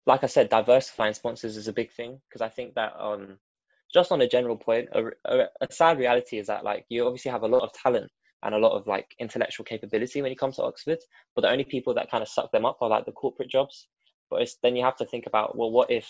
Like 0.07 0.23
I 0.23 0.27
said, 0.27 0.51
diversifying 0.51 1.15
sponsors 1.15 1.57
is 1.57 1.69
a 1.69 1.73
big 1.73 1.91
thing 1.93 2.21
because 2.29 2.43
I 2.43 2.51
think 2.51 2.75
that 2.75 2.93
um, 2.99 3.39
just 3.95 4.13
on 4.13 4.21
a 4.21 4.29
general 4.29 4.57
point, 4.57 4.89
a, 4.93 5.05
a, 5.25 5.47
a 5.61 5.73
sad 5.73 5.99
reality 5.99 6.39
is 6.39 6.49
that 6.49 6.65
like 6.65 6.85
you 6.89 7.07
obviously 7.07 7.31
have 7.31 7.45
a 7.45 7.49
lot 7.49 7.63
of 7.63 7.73
talent 7.73 8.11
and 8.43 8.55
a 8.55 8.59
lot 8.59 8.77
of 8.77 8.87
like 8.87 9.15
intellectual 9.19 9.65
capability 9.65 10.21
when 10.21 10.31
you 10.31 10.37
come 10.37 10.53
to 10.53 10.63
Oxford, 10.63 10.99
but 11.35 11.43
the 11.43 11.51
only 11.51 11.65
people 11.65 11.95
that 11.95 12.11
kind 12.11 12.23
of 12.23 12.29
suck 12.29 12.51
them 12.53 12.67
up 12.67 12.79
are 12.81 12.91
like 12.91 13.07
the 13.07 13.13
corporate 13.13 13.51
jobs. 13.51 13.89
But 14.31 14.49
then 14.63 14.77
you 14.77 14.85
have 14.85 14.97
to 14.97 15.07
think 15.07 15.27
about 15.27 15.57
well, 15.57 15.71
what 15.71 15.91
if 15.91 16.09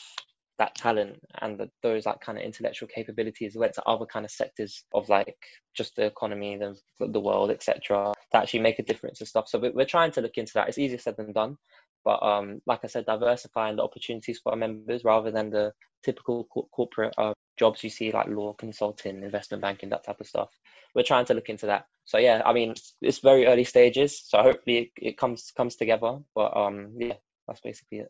that 0.58 0.74
talent 0.76 1.18
and 1.40 1.58
the, 1.58 1.68
those 1.82 2.06
like 2.06 2.20
kind 2.20 2.38
of 2.38 2.44
intellectual 2.44 2.88
capabilities 2.88 3.56
went 3.56 3.74
to 3.74 3.82
other 3.82 4.06
kind 4.06 4.24
of 4.24 4.30
sectors 4.30 4.84
of 4.94 5.08
like 5.08 5.36
just 5.76 5.96
the 5.96 6.06
economy, 6.06 6.56
the 6.56 6.76
the 7.06 7.20
world, 7.20 7.50
etc. 7.50 8.12
To 8.32 8.38
actually 8.38 8.60
make 8.60 8.78
a 8.78 8.84
difference 8.84 9.20
and 9.20 9.28
stuff. 9.28 9.48
So 9.48 9.58
we're 9.58 9.84
trying 9.84 10.12
to 10.12 10.20
look 10.20 10.36
into 10.36 10.52
that. 10.54 10.68
It's 10.68 10.78
easier 10.78 10.98
said 10.98 11.16
than 11.16 11.32
done, 11.32 11.56
but 12.04 12.22
um, 12.22 12.60
like 12.66 12.80
I 12.84 12.86
said, 12.86 13.06
diversifying 13.06 13.76
the 13.76 13.82
opportunities 13.82 14.40
for 14.42 14.52
our 14.52 14.58
members 14.58 15.04
rather 15.04 15.30
than 15.30 15.50
the 15.50 15.72
typical 16.04 16.46
co- 16.52 16.68
corporate 16.72 17.14
uh, 17.18 17.34
jobs 17.56 17.84
you 17.84 17.90
see 17.90 18.12
like 18.12 18.28
law, 18.28 18.52
consulting, 18.52 19.22
investment 19.22 19.62
banking, 19.62 19.90
that 19.90 20.04
type 20.04 20.20
of 20.20 20.26
stuff. 20.26 20.50
We're 20.94 21.02
trying 21.02 21.24
to 21.26 21.34
look 21.34 21.48
into 21.48 21.66
that. 21.66 21.86
So 22.04 22.18
yeah, 22.18 22.42
I 22.44 22.52
mean, 22.52 22.74
it's 23.00 23.18
very 23.18 23.46
early 23.46 23.64
stages. 23.64 24.22
So 24.26 24.42
hopefully 24.42 24.78
it, 24.78 24.90
it 24.96 25.18
comes 25.18 25.52
comes 25.56 25.76
together. 25.76 26.18
But 26.34 26.56
um, 26.56 26.92
yeah, 26.96 27.14
that's 27.46 27.60
basically 27.60 27.98
it. 27.98 28.08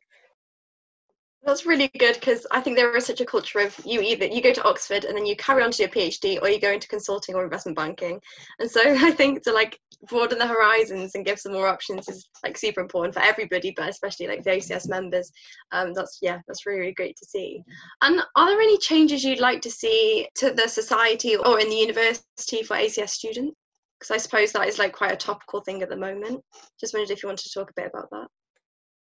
That's 1.45 1.67
really 1.67 1.91
good 1.99 2.15
because 2.15 2.47
I 2.51 2.63
think 2.63 2.77
there 2.77 2.97
is 2.97 3.05
such 3.05 3.21
a 3.21 3.27
culture 3.27 3.59
of 3.59 3.79
you 3.85 4.01
either 4.01 4.25
you 4.25 4.41
go 4.41 4.55
to 4.55 4.65
Oxford 4.65 5.05
and 5.05 5.15
then 5.15 5.27
you 5.27 5.37
carry 5.37 5.63
on 5.63 5.71
to 5.73 5.83
your 5.83 5.91
PhD 5.91 6.41
or 6.41 6.49
you 6.49 6.59
go 6.59 6.71
into 6.71 6.89
consulting 6.89 7.35
or 7.35 7.45
investment 7.45 7.77
banking. 7.77 8.21
And 8.59 8.71
so 8.71 8.81
I 8.87 9.11
think 9.11 9.43
to 9.43 9.53
like 9.53 9.79
broaden 10.07 10.39
the 10.39 10.47
horizons 10.47 11.15
and 11.15 11.25
give 11.25 11.39
some 11.39 11.53
more 11.53 11.67
options 11.67 12.09
is 12.09 12.29
like 12.43 12.57
super 12.57 12.81
important 12.81 13.15
for 13.15 13.21
everybody, 13.21 13.73
but 13.77 13.89
especially 13.89 14.27
like 14.27 14.43
the 14.43 14.51
ACS 14.51 14.89
members. 14.89 15.31
Um, 15.73 15.93
that's 15.95 16.19
yeah, 16.23 16.39
that's 16.47 16.67
really, 16.67 16.81
really 16.81 16.93
great 16.93 17.17
to 17.17 17.27
see. 17.27 17.63
And 18.03 18.21
are 18.37 18.47
there 18.49 18.61
any 18.61 18.79
changes 18.79 19.25
you'd 19.25 19.41
like 19.41 19.61
to 19.63 19.71
see 19.71 20.29
to 20.37 20.53
the 20.53 20.69
society 20.69 21.37
or 21.37 21.61
in 21.61 21.69
the 21.69 21.77
university 21.77 22.63
for 22.63 22.77
ACS 22.77 23.11
students? 23.11 23.57
Because 23.99 24.11
I 24.11 24.19
suppose 24.19 24.53
that 24.53 24.69
is 24.69 24.79
like 24.79 24.93
quite 24.93 25.13
a 25.13 25.17
topical 25.17 25.61
thing 25.61 25.83
at 25.83 25.89
the 25.89 25.97
moment. 25.97 26.43
Just 26.81 26.95
wondered 26.95 27.13
if 27.13 27.23
you 27.23 27.29
want 27.29 27.39
to 27.39 27.51
talk 27.53 27.71
a 27.71 27.81
bit 27.81 27.91
about 27.93 28.11
that. 28.11 28.27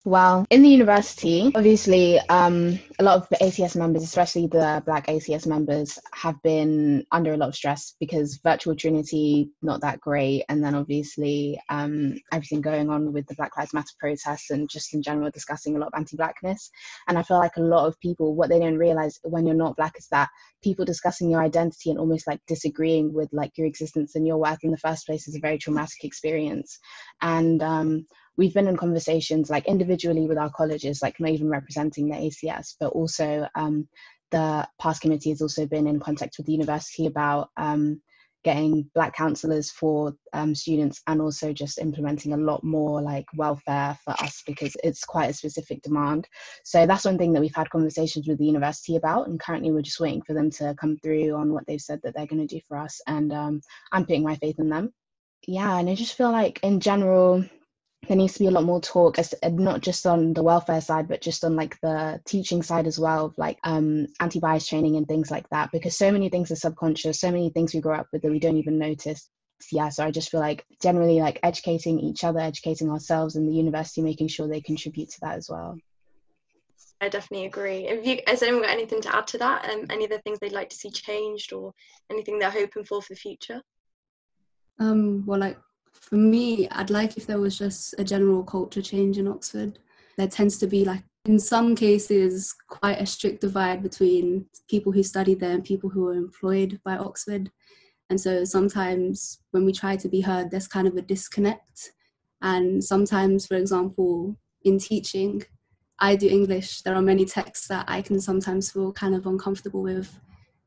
Well, 0.05 0.47
in 0.49 0.61
the 0.61 0.69
university, 0.69 1.51
obviously, 1.53 2.19
um, 2.29 2.79
a 2.99 3.03
lot 3.03 3.17
of 3.17 3.27
the 3.27 3.35
ACS 3.35 3.75
members, 3.75 4.01
especially 4.01 4.47
the 4.47 4.81
Black 4.85 5.07
ACS 5.07 5.45
members, 5.45 5.99
have 6.13 6.41
been 6.41 7.05
under 7.11 7.33
a 7.33 7.37
lot 7.37 7.49
of 7.49 7.55
stress 7.55 7.95
because 7.99 8.39
virtual 8.41 8.75
Trinity 8.75 9.49
not 9.61 9.81
that 9.81 9.99
great, 9.99 10.45
and 10.47 10.63
then 10.63 10.73
obviously 10.73 11.59
um, 11.67 12.17
everything 12.31 12.61
going 12.61 12.89
on 12.89 13.11
with 13.11 13.27
the 13.27 13.35
Black 13.35 13.57
Lives 13.57 13.73
Matter 13.73 13.91
protests 13.99 14.51
and 14.51 14.69
just 14.69 14.93
in 14.93 15.01
general 15.01 15.31
discussing 15.31 15.75
a 15.75 15.79
lot 15.79 15.87
of 15.87 15.97
anti-blackness. 15.97 16.71
And 17.09 17.17
I 17.17 17.23
feel 17.23 17.37
like 17.37 17.57
a 17.57 17.61
lot 17.61 17.85
of 17.85 17.99
people, 17.99 18.35
what 18.35 18.47
they 18.47 18.59
don't 18.59 18.77
realize 18.77 19.19
when 19.23 19.45
you're 19.45 19.53
not 19.53 19.75
black 19.75 19.97
is 19.97 20.07
that 20.11 20.29
people 20.63 20.85
discussing 20.85 21.29
your 21.29 21.41
identity 21.41 21.89
and 21.89 21.99
almost 21.99 22.25
like 22.25 22.39
disagreeing 22.47 23.13
with 23.13 23.27
like 23.33 23.51
your 23.57 23.67
existence 23.67 24.15
and 24.15 24.25
your 24.25 24.37
worth 24.37 24.59
in 24.63 24.71
the 24.71 24.77
first 24.77 25.05
place 25.05 25.27
is 25.27 25.35
a 25.35 25.41
very 25.41 25.57
traumatic 25.57 26.05
experience. 26.05 26.79
And 27.21 27.61
um, 27.61 28.05
we've 28.39 28.53
been 28.53 28.69
in 28.69 28.77
conversations 28.77 29.49
like 29.49 29.67
individually 29.67 30.25
with 30.25 30.37
our 30.37 30.49
colleges, 30.49 31.01
like 31.01 31.19
not 31.19 31.31
even 31.31 31.49
representing 31.49 32.07
the 32.07 32.15
ACS, 32.15 32.75
but 32.79 32.93
also 32.93 33.45
um, 33.53 33.85
the 34.31 34.65
past 34.81 35.01
committee 35.01 35.29
has 35.29 35.41
also 35.41 35.65
been 35.65 35.85
in 35.85 35.99
contact 35.99 36.37
with 36.37 36.45
the 36.45 36.53
university 36.53 37.05
about 37.05 37.49
um, 37.57 38.01
getting 38.45 38.89
black 38.95 39.13
counselors 39.13 39.69
for 39.69 40.13
um, 40.31 40.55
students 40.55 41.01
and 41.07 41.19
also 41.19 41.51
just 41.51 41.79
implementing 41.79 42.31
a 42.31 42.37
lot 42.37 42.63
more 42.63 43.01
like 43.01 43.25
welfare 43.35 43.99
for 44.05 44.11
us 44.11 44.41
because 44.47 44.73
it's 44.85 45.03
quite 45.03 45.29
a 45.29 45.33
specific 45.33 45.81
demand. 45.81 46.25
So 46.63 46.85
that's 46.85 47.03
one 47.03 47.17
thing 47.17 47.33
that 47.33 47.41
we've 47.41 47.53
had 47.53 47.69
conversations 47.69 48.25
with 48.25 48.37
the 48.37 48.45
university 48.45 48.95
about 48.95 49.27
and 49.27 49.37
currently 49.37 49.73
we're 49.73 49.81
just 49.81 49.99
waiting 49.99 50.21
for 50.21 50.33
them 50.33 50.49
to 50.51 50.73
come 50.79 50.95
through 51.03 51.35
on 51.35 51.51
what 51.51 51.65
they've 51.67 51.81
said 51.81 51.99
that 52.03 52.15
they're 52.15 52.25
going 52.25 52.47
to 52.47 52.55
do 52.55 52.61
for 52.69 52.77
us 52.77 53.01
and 53.05 53.33
um, 53.33 53.59
i'm 53.91 54.05
putting 54.05 54.23
my 54.23 54.35
faith 54.37 54.59
in 54.59 54.69
them. 54.69 54.93
Yeah 55.45 55.77
and 55.77 55.89
i 55.89 55.95
just 55.95 56.15
feel 56.15 56.31
like 56.31 56.61
in 56.63 56.79
general 56.79 57.43
there 58.09 58.17
needs 58.17 58.33
to 58.33 58.39
be 58.39 58.47
a 58.47 58.51
lot 58.51 58.63
more 58.63 58.81
talk 58.81 59.19
as 59.19 59.35
not 59.43 59.81
just 59.81 60.07
on 60.07 60.33
the 60.33 60.41
welfare 60.41 60.81
side 60.81 61.07
but 61.07 61.21
just 61.21 61.45
on 61.45 61.55
like 61.55 61.79
the 61.81 62.19
teaching 62.25 62.63
side 62.63 62.87
as 62.87 62.99
well 62.99 63.33
like 63.37 63.59
um 63.63 64.07
anti-bias 64.19 64.67
training 64.67 64.97
and 64.97 65.07
things 65.07 65.29
like 65.29 65.47
that 65.51 65.71
because 65.71 65.95
so 65.95 66.11
many 66.11 66.27
things 66.27 66.51
are 66.51 66.55
subconscious 66.55 67.21
so 67.21 67.31
many 67.31 67.51
things 67.51 67.73
we 67.73 67.79
grow 67.79 67.95
up 67.95 68.07
with 68.11 68.23
that 68.23 68.31
we 68.31 68.39
don't 68.39 68.57
even 68.57 68.79
notice 68.79 69.29
yeah 69.71 69.89
so 69.89 70.03
i 70.03 70.09
just 70.09 70.31
feel 70.31 70.39
like 70.39 70.65
generally 70.81 71.19
like 71.19 71.39
educating 71.43 71.99
each 71.99 72.23
other 72.23 72.39
educating 72.39 72.89
ourselves 72.89 73.35
and 73.35 73.47
the 73.47 73.53
university 73.53 74.01
making 74.01 74.27
sure 74.27 74.47
they 74.47 74.61
contribute 74.61 75.09
to 75.09 75.19
that 75.21 75.37
as 75.37 75.47
well 75.49 75.77
I 77.01 77.07
definitely 77.07 77.45
agree. 77.45 77.85
Have 77.85 78.05
you, 78.05 78.19
has 78.27 78.43
anyone 78.43 78.63
got 78.63 78.71
anything 78.71 78.99
to 79.03 79.15
add 79.15 79.25
to 79.27 79.37
that? 79.37 79.69
Um, 79.69 79.85
any 79.89 80.03
of 80.03 80.09
the 80.09 80.19
things 80.19 80.37
they'd 80.37 80.51
like 80.51 80.67
to 80.67 80.75
see 80.75 80.91
changed, 80.91 81.53
or 81.53 81.73
anything 82.11 82.37
they're 82.37 82.51
hoping 82.51 82.83
for 82.83 83.01
for 83.01 83.13
the 83.13 83.15
future? 83.15 83.61
Um, 84.81 85.25
well, 85.25 85.39
like 85.39 85.57
for 86.01 86.15
me, 86.15 86.67
I'd 86.69 86.89
like 86.89 87.17
if 87.17 87.27
there 87.27 87.39
was 87.39 87.57
just 87.57 87.95
a 87.97 88.03
general 88.03 88.43
culture 88.43 88.81
change 88.81 89.17
in 89.17 89.27
Oxford. 89.27 89.79
There 90.17 90.27
tends 90.27 90.57
to 90.59 90.67
be 90.67 90.83
like 90.85 91.03
in 91.25 91.39
some 91.39 91.75
cases 91.75 92.55
quite 92.67 93.01
a 93.01 93.05
strict 93.05 93.41
divide 93.41 93.83
between 93.83 94.45
people 94.69 94.91
who 94.91 95.03
study 95.03 95.33
there 95.33 95.51
and 95.51 95.63
people 95.63 95.89
who 95.89 96.07
are 96.07 96.13
employed 96.13 96.79
by 96.83 96.97
Oxford. 96.97 97.51
And 98.09 98.19
so 98.19 98.43
sometimes 98.43 99.39
when 99.51 99.65
we 99.65 99.71
try 99.71 99.95
to 99.97 100.09
be 100.09 100.21
heard, 100.21 100.49
there's 100.49 100.67
kind 100.67 100.87
of 100.87 100.95
a 100.95 101.01
disconnect. 101.01 101.91
And 102.41 102.83
sometimes, 102.83 103.45
for 103.45 103.55
example, 103.55 104.37
in 104.63 104.79
teaching, 104.79 105.43
I 105.99 106.15
do 106.15 106.27
English, 106.27 106.81
there 106.81 106.95
are 106.95 107.01
many 107.01 107.25
texts 107.25 107.67
that 107.67 107.85
I 107.87 108.01
can 108.01 108.19
sometimes 108.21 108.71
feel 108.71 108.93
kind 108.93 109.13
of 109.13 109.27
uncomfortable 109.27 109.83
with. 109.83 110.17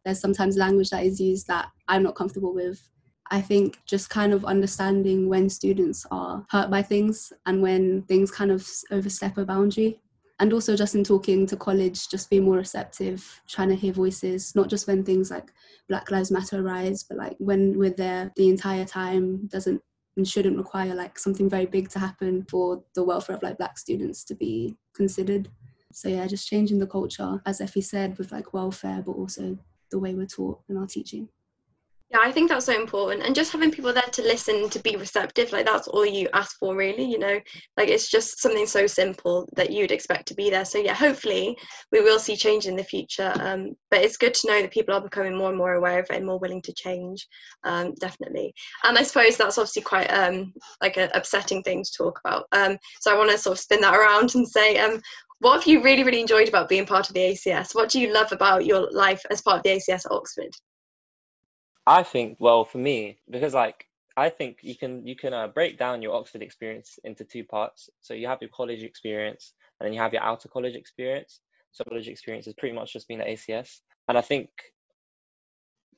There's 0.04 0.20
sometimes 0.20 0.56
language 0.56 0.90
that 0.90 1.04
is 1.04 1.20
used 1.20 1.46
that 1.46 1.68
I'm 1.88 2.02
not 2.02 2.14
comfortable 2.14 2.54
with. 2.54 2.88
I 3.32 3.40
think 3.40 3.78
just 3.86 4.10
kind 4.10 4.34
of 4.34 4.44
understanding 4.44 5.26
when 5.26 5.48
students 5.48 6.04
are 6.10 6.44
hurt 6.50 6.70
by 6.70 6.82
things 6.82 7.32
and 7.46 7.62
when 7.62 8.02
things 8.02 8.30
kind 8.30 8.50
of 8.50 8.68
overstep 8.90 9.38
a 9.38 9.46
boundary. 9.46 10.02
And 10.38 10.52
also, 10.52 10.76
just 10.76 10.94
in 10.94 11.02
talking 11.02 11.46
to 11.46 11.56
college, 11.56 12.10
just 12.10 12.28
be 12.28 12.40
more 12.40 12.56
receptive, 12.56 13.40
trying 13.48 13.70
to 13.70 13.74
hear 13.74 13.94
voices, 13.94 14.54
not 14.54 14.68
just 14.68 14.86
when 14.86 15.02
things 15.02 15.30
like 15.30 15.50
Black 15.88 16.10
Lives 16.10 16.30
Matter 16.30 16.60
arise, 16.60 17.04
but 17.04 17.16
like 17.16 17.36
when 17.38 17.78
we're 17.78 17.94
there 17.96 18.30
the 18.36 18.50
entire 18.50 18.84
time 18.84 19.46
doesn't 19.46 19.80
and 20.18 20.28
shouldn't 20.28 20.58
require 20.58 20.94
like 20.94 21.18
something 21.18 21.48
very 21.48 21.64
big 21.64 21.88
to 21.88 21.98
happen 21.98 22.44
for 22.50 22.84
the 22.94 23.02
welfare 23.02 23.36
of 23.36 23.42
like 23.42 23.56
black 23.56 23.78
students 23.78 24.24
to 24.24 24.34
be 24.34 24.76
considered. 24.94 25.48
So 25.90 26.08
yeah, 26.08 26.26
just 26.26 26.48
changing 26.48 26.80
the 26.80 26.86
culture, 26.86 27.40
as 27.46 27.62
Effie 27.62 27.80
said, 27.80 28.18
with 28.18 28.30
like 28.30 28.52
welfare, 28.52 29.02
but 29.06 29.12
also 29.12 29.56
the 29.90 29.98
way 29.98 30.12
we're 30.14 30.26
taught 30.26 30.60
in 30.68 30.76
our 30.76 30.86
teaching 30.86 31.30
yeah 32.12 32.19
i 32.21 32.31
think 32.31 32.49
that's 32.49 32.66
so 32.66 32.75
important 32.75 33.23
and 33.23 33.35
just 33.35 33.52
having 33.52 33.71
people 33.71 33.92
there 33.92 34.02
to 34.12 34.23
listen 34.23 34.69
to 34.69 34.78
be 34.81 34.97
receptive 34.97 35.50
like 35.52 35.66
that's 35.66 35.88
all 35.88 36.04
you 36.04 36.28
ask 36.35 36.59
for 36.59 36.76
really 36.76 37.04
you 37.04 37.19
know? 37.19 37.40
Like 37.76 37.88
it's 37.88 38.11
just 38.11 38.40
something 38.40 38.66
so 38.66 38.87
simple 38.87 39.49
that 39.57 39.71
you'd 39.71 39.92
expect 39.92 40.26
to 40.28 40.35
be 40.35 40.50
there. 40.50 40.64
So 40.64 40.78
yeah 40.78 40.95
hopefully 40.95 41.57
we 41.90 42.00
will 42.00 42.19
see 42.19 42.37
change 42.37 42.66
in 42.66 42.76
the 42.76 42.85
future 42.85 43.33
um, 43.40 43.73
but 43.90 44.02
it's 44.02 44.16
good 44.16 44.35
to 44.35 44.49
know 44.49 44.62
that 44.62 44.71
people 44.71 44.95
are 44.95 45.00
becoming 45.00 45.37
more 45.37 45.49
and 45.49 45.59
more 45.59 45.75
aware 45.75 46.00
of 46.00 46.07
it 46.11 46.16
and 46.16 46.26
more 46.26 46.38
willing 46.38 46.62
to 46.62 46.73
change 46.73 47.26
um, 47.64 47.95
definitely. 48.00 48.54
And 48.85 48.99
i 48.99 49.02
suppose 49.02 49.37
that's 49.37 49.59
obviously 49.59 49.83
quite 49.83 50.12
um, 50.12 50.52
like 50.81 50.97
an 50.97 51.11
upsetting 51.14 51.62
thing 51.62 51.83
to 51.85 51.90
talk 51.97 52.21
about. 52.25 52.47
Um, 52.52 52.78
so 53.00 53.12
i 53.12 53.19
want 53.19 53.31
to 53.31 53.38
sort 53.38 53.57
of 53.59 53.61
spin 53.61 53.81
that 53.83 53.95
around 53.95 54.35
and 54.35 54.47
say 54.49 54.78
um, 54.78 55.00
what 55.40 55.54
have 55.54 55.66
you 55.66 55.83
really 55.83 56.04
really 56.04 56.21
enjoyed 56.21 56.49
about 56.49 56.69
being 56.69 56.87
part 56.87 57.09
of 57.09 57.14
the 57.14 57.21
acs 57.21 57.75
what 57.75 57.88
do 57.88 58.00
you 58.00 58.12
love 58.12 58.33
about 58.33 58.64
your 58.64 58.90
life 58.92 59.23
as 59.31 59.42
part 59.42 59.59
of 59.59 59.62
the 59.64 59.71
acs 59.71 59.88
at 59.88 60.11
oxford 60.11 60.50
I 61.86 62.02
think, 62.04 62.36
well, 62.38 62.64
for 62.64 62.78
me, 62.78 63.18
because 63.28 63.54
like 63.54 63.86
I 64.16 64.28
think 64.28 64.58
you 64.62 64.76
can 64.76 65.06
you 65.06 65.16
can 65.16 65.32
uh, 65.32 65.48
break 65.48 65.78
down 65.78 66.02
your 66.02 66.14
Oxford 66.14 66.42
experience 66.42 66.98
into 67.04 67.24
two 67.24 67.44
parts. 67.44 67.90
So 68.02 68.14
you 68.14 68.26
have 68.28 68.40
your 68.40 68.50
college 68.50 68.82
experience, 68.82 69.52
and 69.80 69.86
then 69.86 69.94
you 69.94 70.00
have 70.00 70.12
your 70.12 70.22
outer 70.22 70.48
college 70.48 70.76
experience. 70.76 71.40
So 71.72 71.84
college 71.84 72.08
experience 72.08 72.46
has 72.46 72.54
pretty 72.54 72.74
much 72.74 72.92
just 72.92 73.08
been 73.08 73.20
at 73.20 73.26
ACS, 73.26 73.80
and 74.08 74.18
I 74.18 74.20
think 74.20 74.50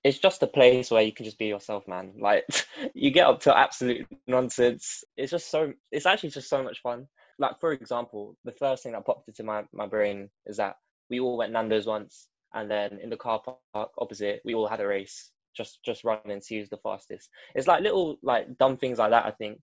it's 0.04 0.18
just 0.18 0.42
a 0.42 0.46
place 0.46 0.90
where 0.90 1.02
you 1.02 1.12
can 1.12 1.24
just 1.24 1.38
be 1.38 1.46
yourself, 1.46 1.88
man. 1.88 2.14
Like 2.18 2.46
you 2.94 3.10
get 3.10 3.26
up 3.26 3.40
to 3.40 3.56
absolute 3.56 4.06
nonsense. 4.26 5.04
It's 5.16 5.30
just 5.32 5.50
so. 5.50 5.72
It's 5.92 6.06
actually 6.06 6.30
just 6.30 6.48
so 6.48 6.62
much 6.62 6.80
fun. 6.80 7.08
Like 7.38 7.60
for 7.60 7.72
example, 7.72 8.36
the 8.44 8.52
first 8.52 8.84
thing 8.84 8.92
that 8.92 9.04
popped 9.04 9.28
into 9.28 9.42
my 9.42 9.64
my 9.72 9.86
brain 9.86 10.30
is 10.46 10.58
that 10.58 10.76
we 11.10 11.20
all 11.20 11.36
went 11.36 11.52
Nando's 11.52 11.86
once, 11.86 12.28
and 12.54 12.70
then 12.70 13.00
in 13.02 13.10
the 13.10 13.16
car 13.18 13.42
park 13.74 13.90
opposite, 13.98 14.40
we 14.44 14.54
all 14.54 14.68
had 14.68 14.80
a 14.80 14.86
race 14.86 15.30
just 15.56 15.80
just 15.84 16.04
run 16.04 16.18
and 16.25 16.42
see 16.42 16.58
who's 16.58 16.68
the 16.68 16.78
fastest. 16.78 17.28
It's 17.54 17.66
like 17.66 17.82
little 17.82 18.18
like 18.23 18.58
dumb 18.58 18.76
things 18.76 18.99
like 18.99 19.11
that. 19.11 19.26
I 19.26 19.30
think 19.30 19.61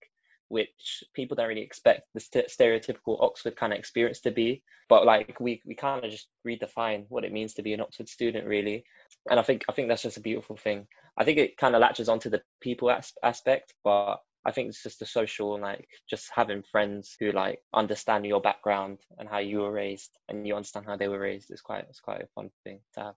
which 0.52 1.04
people 1.14 1.36
don't 1.36 1.48
really 1.48 1.62
expect 1.62 2.02
the 2.14 2.20
st- 2.20 2.50
stereotypical 2.50 3.24
Oxford 3.24 3.56
kind 3.56 3.72
of 3.72 3.80
experience 3.80 4.20
to 4.20 4.32
be. 4.32 4.62
But 4.90 5.06
like 5.06 5.40
we 5.40 5.62
we 5.66 5.76
kind 5.76 6.04
of 6.04 6.12
just 6.12 6.28
redefine 6.46 7.06
what 7.08 7.24
it 7.24 7.32
means 7.32 7.54
to 7.54 7.64
be 7.64 7.74
an 7.74 7.82
Oxford 7.82 8.10
student, 8.10 8.46
really. 8.46 8.84
And 9.30 9.40
I 9.40 9.44
think 9.44 9.64
I 9.70 9.72
think 9.72 9.88
that's 9.88 10.02
just 10.02 10.18
a 10.18 10.22
beautiful 10.22 10.58
thing. 10.58 10.88
I 11.18 11.24
think 11.24 11.38
it 11.38 11.58
kind 11.58 11.76
of 11.76 11.82
latches 11.82 12.10
onto 12.10 12.30
the 12.30 12.42
people 12.60 12.92
as- 12.92 13.14
aspect, 13.24 13.74
but 13.84 14.18
I 14.44 14.52
think 14.52 14.70
it's 14.70 14.84
just 14.84 15.00
the 15.00 15.06
social 15.06 15.60
like 15.60 15.88
just 16.10 16.30
having 16.36 16.64
friends 16.64 17.16
who 17.20 17.32
like 17.32 17.60
understand 17.74 18.26
your 18.26 18.42
background 18.42 19.00
and 19.20 19.30
how 19.30 19.38
you 19.38 19.60
were 19.60 19.72
raised 19.72 20.12
and 20.28 20.46
you 20.48 20.56
understand 20.56 20.86
how 20.86 20.98
they 20.98 21.08
were 21.08 21.20
raised 21.20 21.52
is 21.52 21.62
quite 21.62 21.86
it's 21.90 22.00
quite 22.00 22.22
a 22.22 22.28
fun 22.36 22.50
thing 22.64 22.80
to 22.96 23.00
have. 23.02 23.16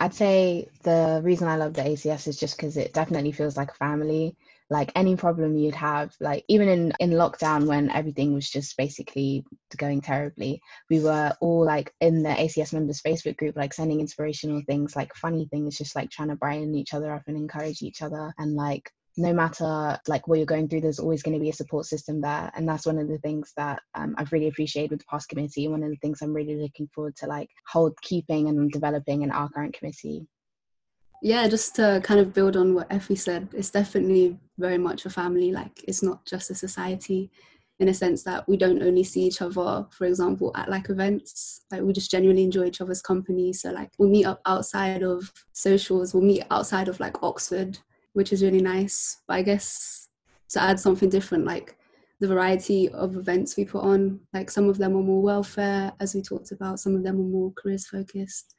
I'd 0.00 0.14
say 0.14 0.68
the 0.84 1.20
reason 1.24 1.48
I 1.48 1.56
love 1.56 1.74
the 1.74 1.82
ACS 1.82 2.28
is 2.28 2.38
just 2.38 2.56
because 2.56 2.76
it 2.76 2.94
definitely 2.94 3.32
feels 3.32 3.56
like 3.56 3.72
a 3.72 3.74
family. 3.74 4.36
Like 4.70 4.92
any 4.94 5.16
problem 5.16 5.56
you'd 5.56 5.74
have, 5.74 6.14
like 6.20 6.44
even 6.46 6.68
in 6.68 6.92
in 7.00 7.10
lockdown 7.10 7.66
when 7.66 7.90
everything 7.90 8.34
was 8.34 8.48
just 8.48 8.76
basically 8.76 9.44
going 9.76 10.02
terribly, 10.02 10.60
we 10.90 11.00
were 11.00 11.32
all 11.40 11.64
like 11.64 11.92
in 12.00 12.22
the 12.22 12.28
ACS 12.28 12.74
members 12.74 13.02
Facebook 13.02 13.38
group, 13.38 13.56
like 13.56 13.72
sending 13.72 14.00
inspirational 14.00 14.62
things, 14.66 14.94
like 14.94 15.14
funny 15.14 15.46
things, 15.46 15.78
just 15.78 15.96
like 15.96 16.10
trying 16.10 16.28
to 16.28 16.36
brighten 16.36 16.74
each 16.74 16.94
other 16.94 17.12
up 17.12 17.22
and 17.26 17.36
encourage 17.36 17.82
each 17.82 18.02
other, 18.02 18.32
and 18.38 18.54
like 18.54 18.92
no 19.18 19.32
matter 19.32 19.98
like 20.06 20.28
what 20.28 20.38
you're 20.38 20.46
going 20.46 20.68
through 20.68 20.80
there's 20.80 20.98
always 20.98 21.22
going 21.22 21.34
to 21.34 21.40
be 21.40 21.50
a 21.50 21.54
support 21.54 21.86
system 21.86 22.20
there. 22.20 22.50
And 22.54 22.68
that's 22.68 22.86
one 22.86 22.98
of 22.98 23.08
the 23.08 23.18
things 23.18 23.52
that 23.56 23.82
um, 23.94 24.14
i've 24.18 24.32
really 24.32 24.48
appreciated 24.48 24.90
with 24.90 25.00
the 25.00 25.06
past 25.10 25.28
committee 25.28 25.64
and 25.64 25.72
one 25.72 25.82
of 25.82 25.90
the 25.90 25.96
things 25.96 26.22
i'm 26.22 26.32
really 26.32 26.56
looking 26.56 26.88
forward 26.94 27.16
to 27.16 27.26
like 27.26 27.50
hold 27.66 28.00
keeping 28.02 28.48
and 28.48 28.70
developing 28.70 29.22
in 29.22 29.30
our 29.30 29.48
current 29.48 29.74
committee. 29.74 30.26
Yeah 31.22 31.48
just 31.48 31.74
to 31.76 32.00
kind 32.04 32.20
of 32.20 32.32
build 32.32 32.56
on 32.56 32.74
what 32.74 32.92
effie 32.92 33.16
said 33.16 33.48
it's 33.52 33.70
definitely 33.70 34.38
very 34.56 34.78
much 34.78 35.04
a 35.04 35.10
family 35.10 35.52
like 35.52 35.84
it's 35.86 36.02
not 36.02 36.24
just 36.24 36.50
a 36.50 36.54
society 36.54 37.30
in 37.80 37.88
a 37.88 37.94
sense 37.94 38.24
that 38.24 38.48
we 38.48 38.56
don't 38.56 38.82
only 38.82 39.04
see 39.04 39.22
each 39.22 39.40
other 39.40 39.86
for 39.90 40.06
example 40.06 40.50
at 40.56 40.68
like 40.68 40.90
events. 40.90 41.64
Like 41.70 41.82
we 41.82 41.92
just 41.92 42.10
genuinely 42.10 42.42
enjoy 42.44 42.64
each 42.64 42.80
other's 42.80 43.00
company. 43.00 43.52
So 43.52 43.70
like 43.70 43.90
we 43.98 44.08
meet 44.08 44.24
up 44.24 44.40
outside 44.46 45.02
of 45.02 45.32
socials 45.52 46.12
we'll 46.12 46.24
meet 46.24 46.44
outside 46.50 46.88
of 46.88 46.98
like 46.98 47.22
oxford 47.22 47.78
which 48.18 48.32
is 48.32 48.42
really 48.42 48.60
nice. 48.60 49.22
But 49.28 49.34
I 49.34 49.42
guess 49.42 50.08
to 50.50 50.60
add 50.60 50.80
something 50.80 51.08
different, 51.08 51.44
like 51.44 51.76
the 52.18 52.26
variety 52.26 52.88
of 52.88 53.14
events 53.14 53.56
we 53.56 53.64
put 53.64 53.84
on, 53.84 54.18
like 54.34 54.50
some 54.50 54.68
of 54.68 54.76
them 54.76 54.96
are 54.96 55.02
more 55.04 55.22
welfare, 55.22 55.92
as 56.00 56.16
we 56.16 56.20
talked 56.20 56.50
about, 56.50 56.80
some 56.80 56.96
of 56.96 57.04
them 57.04 57.20
are 57.20 57.30
more 57.36 57.52
careers 57.56 57.86
focused. 57.86 58.56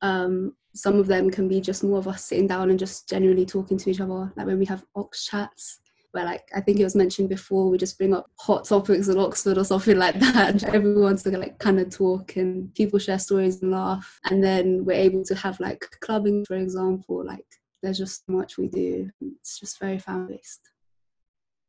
Um, 0.00 0.54
some 0.76 0.96
of 1.00 1.08
them 1.08 1.28
can 1.28 1.48
be 1.48 1.60
just 1.60 1.82
more 1.82 1.98
of 1.98 2.06
us 2.06 2.24
sitting 2.24 2.46
down 2.46 2.70
and 2.70 2.78
just 2.78 3.08
genuinely 3.08 3.44
talking 3.44 3.76
to 3.78 3.90
each 3.90 4.00
other, 4.00 4.32
like 4.36 4.46
when 4.46 4.60
we 4.60 4.66
have 4.66 4.84
Ox 4.94 5.26
chats. 5.26 5.80
Where 6.12 6.24
like 6.24 6.48
I 6.54 6.60
think 6.60 6.78
it 6.78 6.84
was 6.84 6.94
mentioned 6.94 7.28
before, 7.28 7.68
we 7.68 7.78
just 7.78 7.98
bring 7.98 8.14
up 8.14 8.30
hot 8.38 8.64
topics 8.64 9.08
at 9.08 9.16
Oxford 9.16 9.58
or 9.58 9.64
something 9.64 9.98
like 9.98 10.20
that. 10.20 10.62
Everyone's 10.74 11.24
to 11.24 11.36
like 11.36 11.58
kind 11.58 11.80
of 11.80 11.90
talk 11.90 12.36
and 12.36 12.72
people 12.76 13.00
share 13.00 13.18
stories 13.18 13.60
and 13.60 13.72
laugh, 13.72 14.20
and 14.30 14.42
then 14.42 14.84
we're 14.84 14.92
able 14.92 15.24
to 15.24 15.34
have 15.34 15.58
like 15.58 15.84
clubbing, 16.00 16.44
for 16.44 16.54
example, 16.54 17.26
like 17.26 17.46
there's 17.82 17.98
just 17.98 18.26
so 18.26 18.32
much 18.32 18.58
we 18.58 18.68
do. 18.68 19.10
It's 19.20 19.58
just 19.58 19.78
very 19.78 19.98
fan 19.98 20.26
based. 20.26 20.60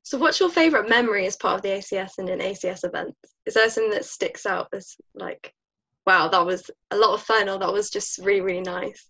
So, 0.04 0.18
what's 0.18 0.40
your 0.40 0.50
favourite 0.50 0.90
memory 0.90 1.26
as 1.26 1.38
part 1.38 1.56
of 1.56 1.62
the 1.62 1.70
ACS 1.70 2.18
and 2.18 2.28
in 2.30 2.40
ACS 2.40 2.84
events? 2.84 3.18
Is 3.46 3.54
there 3.54 3.70
something 3.70 3.92
that 3.92 4.06
sticks 4.06 4.46
out 4.46 4.68
as 4.74 4.96
like, 5.14 5.54
wow, 6.06 6.28
that 6.28 6.46
was 6.46 6.70
a 6.90 6.98
lot 6.98 7.14
of 7.14 7.22
fun, 7.22 7.50
or 7.50 7.60
that 7.60 7.72
was 7.72 7.90
just 7.90 8.18
really, 8.20 8.42
really 8.42 8.62
nice? 8.62 9.10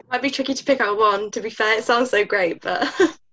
It 0.00 0.06
might 0.10 0.22
be 0.22 0.30
tricky 0.30 0.54
to 0.54 0.64
pick 0.64 0.80
out 0.80 0.98
one. 0.98 1.30
To 1.32 1.40
be 1.40 1.50
fair, 1.50 1.78
it 1.78 1.84
sounds 1.84 2.10
so 2.10 2.24
great, 2.24 2.60
but. 2.60 2.92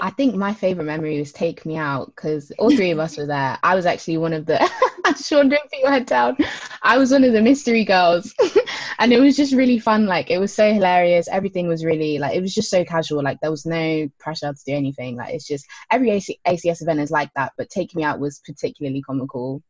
I 0.00 0.10
think 0.10 0.36
my 0.36 0.54
favorite 0.54 0.84
memory 0.84 1.18
was 1.18 1.32
Take 1.32 1.66
Me 1.66 1.76
Out 1.76 2.06
because 2.06 2.52
all 2.58 2.70
three 2.70 2.92
of 2.92 3.00
us 3.00 3.16
were 3.16 3.26
there. 3.26 3.58
I 3.64 3.74
was 3.74 3.84
actually 3.84 4.18
one 4.18 4.32
of 4.32 4.46
the 4.46 4.58
Sean, 5.16 5.48
don't 5.48 5.62
put 5.70 5.80
your 5.80 5.90
head 5.90 6.06
down. 6.06 6.36
I 6.82 6.98
was 6.98 7.10
one 7.10 7.24
of 7.24 7.32
the 7.32 7.42
mystery 7.42 7.84
girls, 7.84 8.32
and 8.98 9.12
it 9.12 9.18
was 9.18 9.36
just 9.36 9.54
really 9.54 9.78
fun. 9.80 10.06
Like 10.06 10.30
it 10.30 10.38
was 10.38 10.54
so 10.54 10.72
hilarious. 10.72 11.26
Everything 11.28 11.66
was 11.66 11.84
really 11.84 12.18
like 12.18 12.36
it 12.36 12.40
was 12.40 12.54
just 12.54 12.70
so 12.70 12.84
casual. 12.84 13.24
Like 13.24 13.40
there 13.40 13.50
was 13.50 13.66
no 13.66 14.08
pressure 14.20 14.52
to 14.52 14.64
do 14.64 14.72
anything. 14.72 15.16
Like 15.16 15.34
it's 15.34 15.46
just 15.46 15.66
every 15.90 16.10
AC- 16.10 16.40
ACS 16.46 16.82
event 16.82 17.00
is 17.00 17.10
like 17.10 17.30
that. 17.34 17.52
But 17.56 17.70
Take 17.70 17.94
Me 17.96 18.04
Out 18.04 18.20
was 18.20 18.40
particularly 18.46 19.02
comical. 19.02 19.62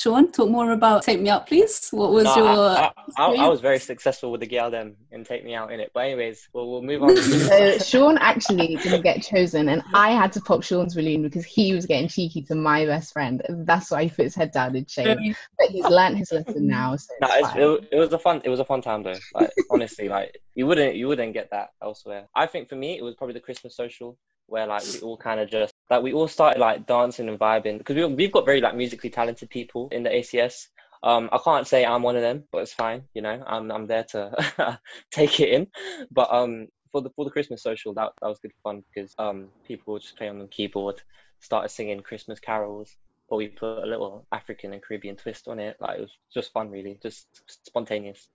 Sean, 0.00 0.32
talk 0.32 0.48
more 0.48 0.72
about 0.72 1.02
Take 1.02 1.20
Me 1.20 1.28
Out, 1.28 1.46
please. 1.46 1.88
What 1.90 2.10
was 2.10 2.24
no, 2.24 2.36
your? 2.36 2.46
I, 2.46 2.90
I, 3.18 3.34
I, 3.34 3.48
was 3.48 3.60
very 3.60 3.78
successful 3.78 4.32
with 4.32 4.40
the 4.40 4.46
girl 4.46 4.70
them 4.70 4.96
and 5.12 5.26
Take 5.26 5.44
Me 5.44 5.54
Out 5.54 5.70
in 5.70 5.78
it. 5.78 5.90
But 5.92 6.04
anyways, 6.04 6.48
we'll, 6.54 6.70
we'll 6.70 6.80
move 6.80 7.02
on. 7.02 7.14
so 7.18 7.76
Sean 7.76 8.16
actually 8.16 8.76
didn't 8.76 9.02
get 9.02 9.22
chosen, 9.22 9.68
and 9.68 9.82
I 9.92 10.12
had 10.12 10.32
to 10.32 10.40
pop 10.40 10.62
Sean's 10.62 10.94
balloon 10.94 11.20
because 11.20 11.44
he 11.44 11.74
was 11.74 11.84
getting 11.84 12.08
cheeky 12.08 12.40
to 12.44 12.54
my 12.54 12.86
best 12.86 13.12
friend. 13.12 13.42
That's 13.50 13.90
why 13.90 14.04
he 14.04 14.08
put 14.08 14.24
his 14.24 14.34
head 14.34 14.52
down 14.52 14.74
in 14.74 14.86
shame. 14.86 15.34
But 15.58 15.68
he's 15.68 15.84
learned 15.84 16.16
his 16.16 16.32
lesson 16.32 16.66
now. 16.66 16.96
So 16.96 17.12
no, 17.20 17.74
it, 17.74 17.88
it, 17.92 17.98
was 17.98 18.10
a 18.14 18.18
fun. 18.18 18.40
It 18.42 18.48
was 18.48 18.60
a 18.60 18.64
fun 18.64 18.80
time 18.80 19.02
though. 19.02 19.18
Like 19.34 19.50
honestly, 19.70 20.08
like 20.08 20.40
you 20.54 20.66
wouldn't 20.66 20.96
you 20.96 21.08
wouldn't 21.08 21.34
get 21.34 21.50
that 21.50 21.72
elsewhere. 21.82 22.26
I 22.34 22.46
think 22.46 22.70
for 22.70 22.76
me, 22.76 22.96
it 22.96 23.02
was 23.02 23.16
probably 23.16 23.34
the 23.34 23.40
Christmas 23.40 23.76
social 23.76 24.16
where 24.46 24.66
like 24.66 24.82
we 24.94 25.00
all 25.00 25.16
kind 25.16 25.40
of 25.40 25.50
just 25.50 25.69
like 25.90 26.02
we 26.02 26.12
all 26.12 26.28
started 26.28 26.60
like 26.60 26.86
dancing 26.86 27.28
and 27.28 27.38
vibing 27.38 27.78
because 27.78 27.96
we, 27.96 28.04
we've 28.06 28.32
got 28.32 28.46
very 28.46 28.60
like 28.60 28.76
musically 28.76 29.10
talented 29.10 29.50
people 29.50 29.88
in 29.90 30.04
the 30.04 30.10
ACS. 30.10 30.68
Um, 31.02 31.28
I 31.32 31.38
can't 31.42 31.66
say 31.66 31.84
I'm 31.84 32.02
one 32.02 32.16
of 32.16 32.22
them, 32.22 32.44
but 32.52 32.58
it's 32.58 32.72
fine. 32.72 33.02
You 33.12 33.22
know, 33.22 33.42
I'm 33.46 33.70
I'm 33.72 33.86
there 33.86 34.04
to 34.04 34.78
take 35.10 35.40
it 35.40 35.48
in. 35.48 35.66
But 36.10 36.32
um, 36.32 36.68
for 36.92 37.02
the 37.02 37.10
for 37.10 37.24
the 37.24 37.30
Christmas 37.30 37.62
social, 37.62 37.92
that 37.94 38.12
that 38.22 38.28
was 38.28 38.38
good 38.38 38.52
fun 38.62 38.84
because 38.94 39.14
um, 39.18 39.48
people 39.66 39.94
would 39.94 40.02
just 40.02 40.16
play 40.16 40.28
on 40.28 40.38
the 40.38 40.46
keyboard, 40.46 41.02
started 41.40 41.70
singing 41.70 42.00
Christmas 42.00 42.38
carols, 42.38 42.96
but 43.28 43.36
we 43.36 43.48
put 43.48 43.82
a 43.82 43.86
little 43.86 44.26
African 44.32 44.72
and 44.72 44.82
Caribbean 44.82 45.16
twist 45.16 45.48
on 45.48 45.58
it. 45.58 45.76
Like 45.80 45.98
it 45.98 46.02
was 46.02 46.16
just 46.32 46.52
fun, 46.52 46.70
really, 46.70 46.98
just 47.02 47.26
spontaneous. 47.46 48.28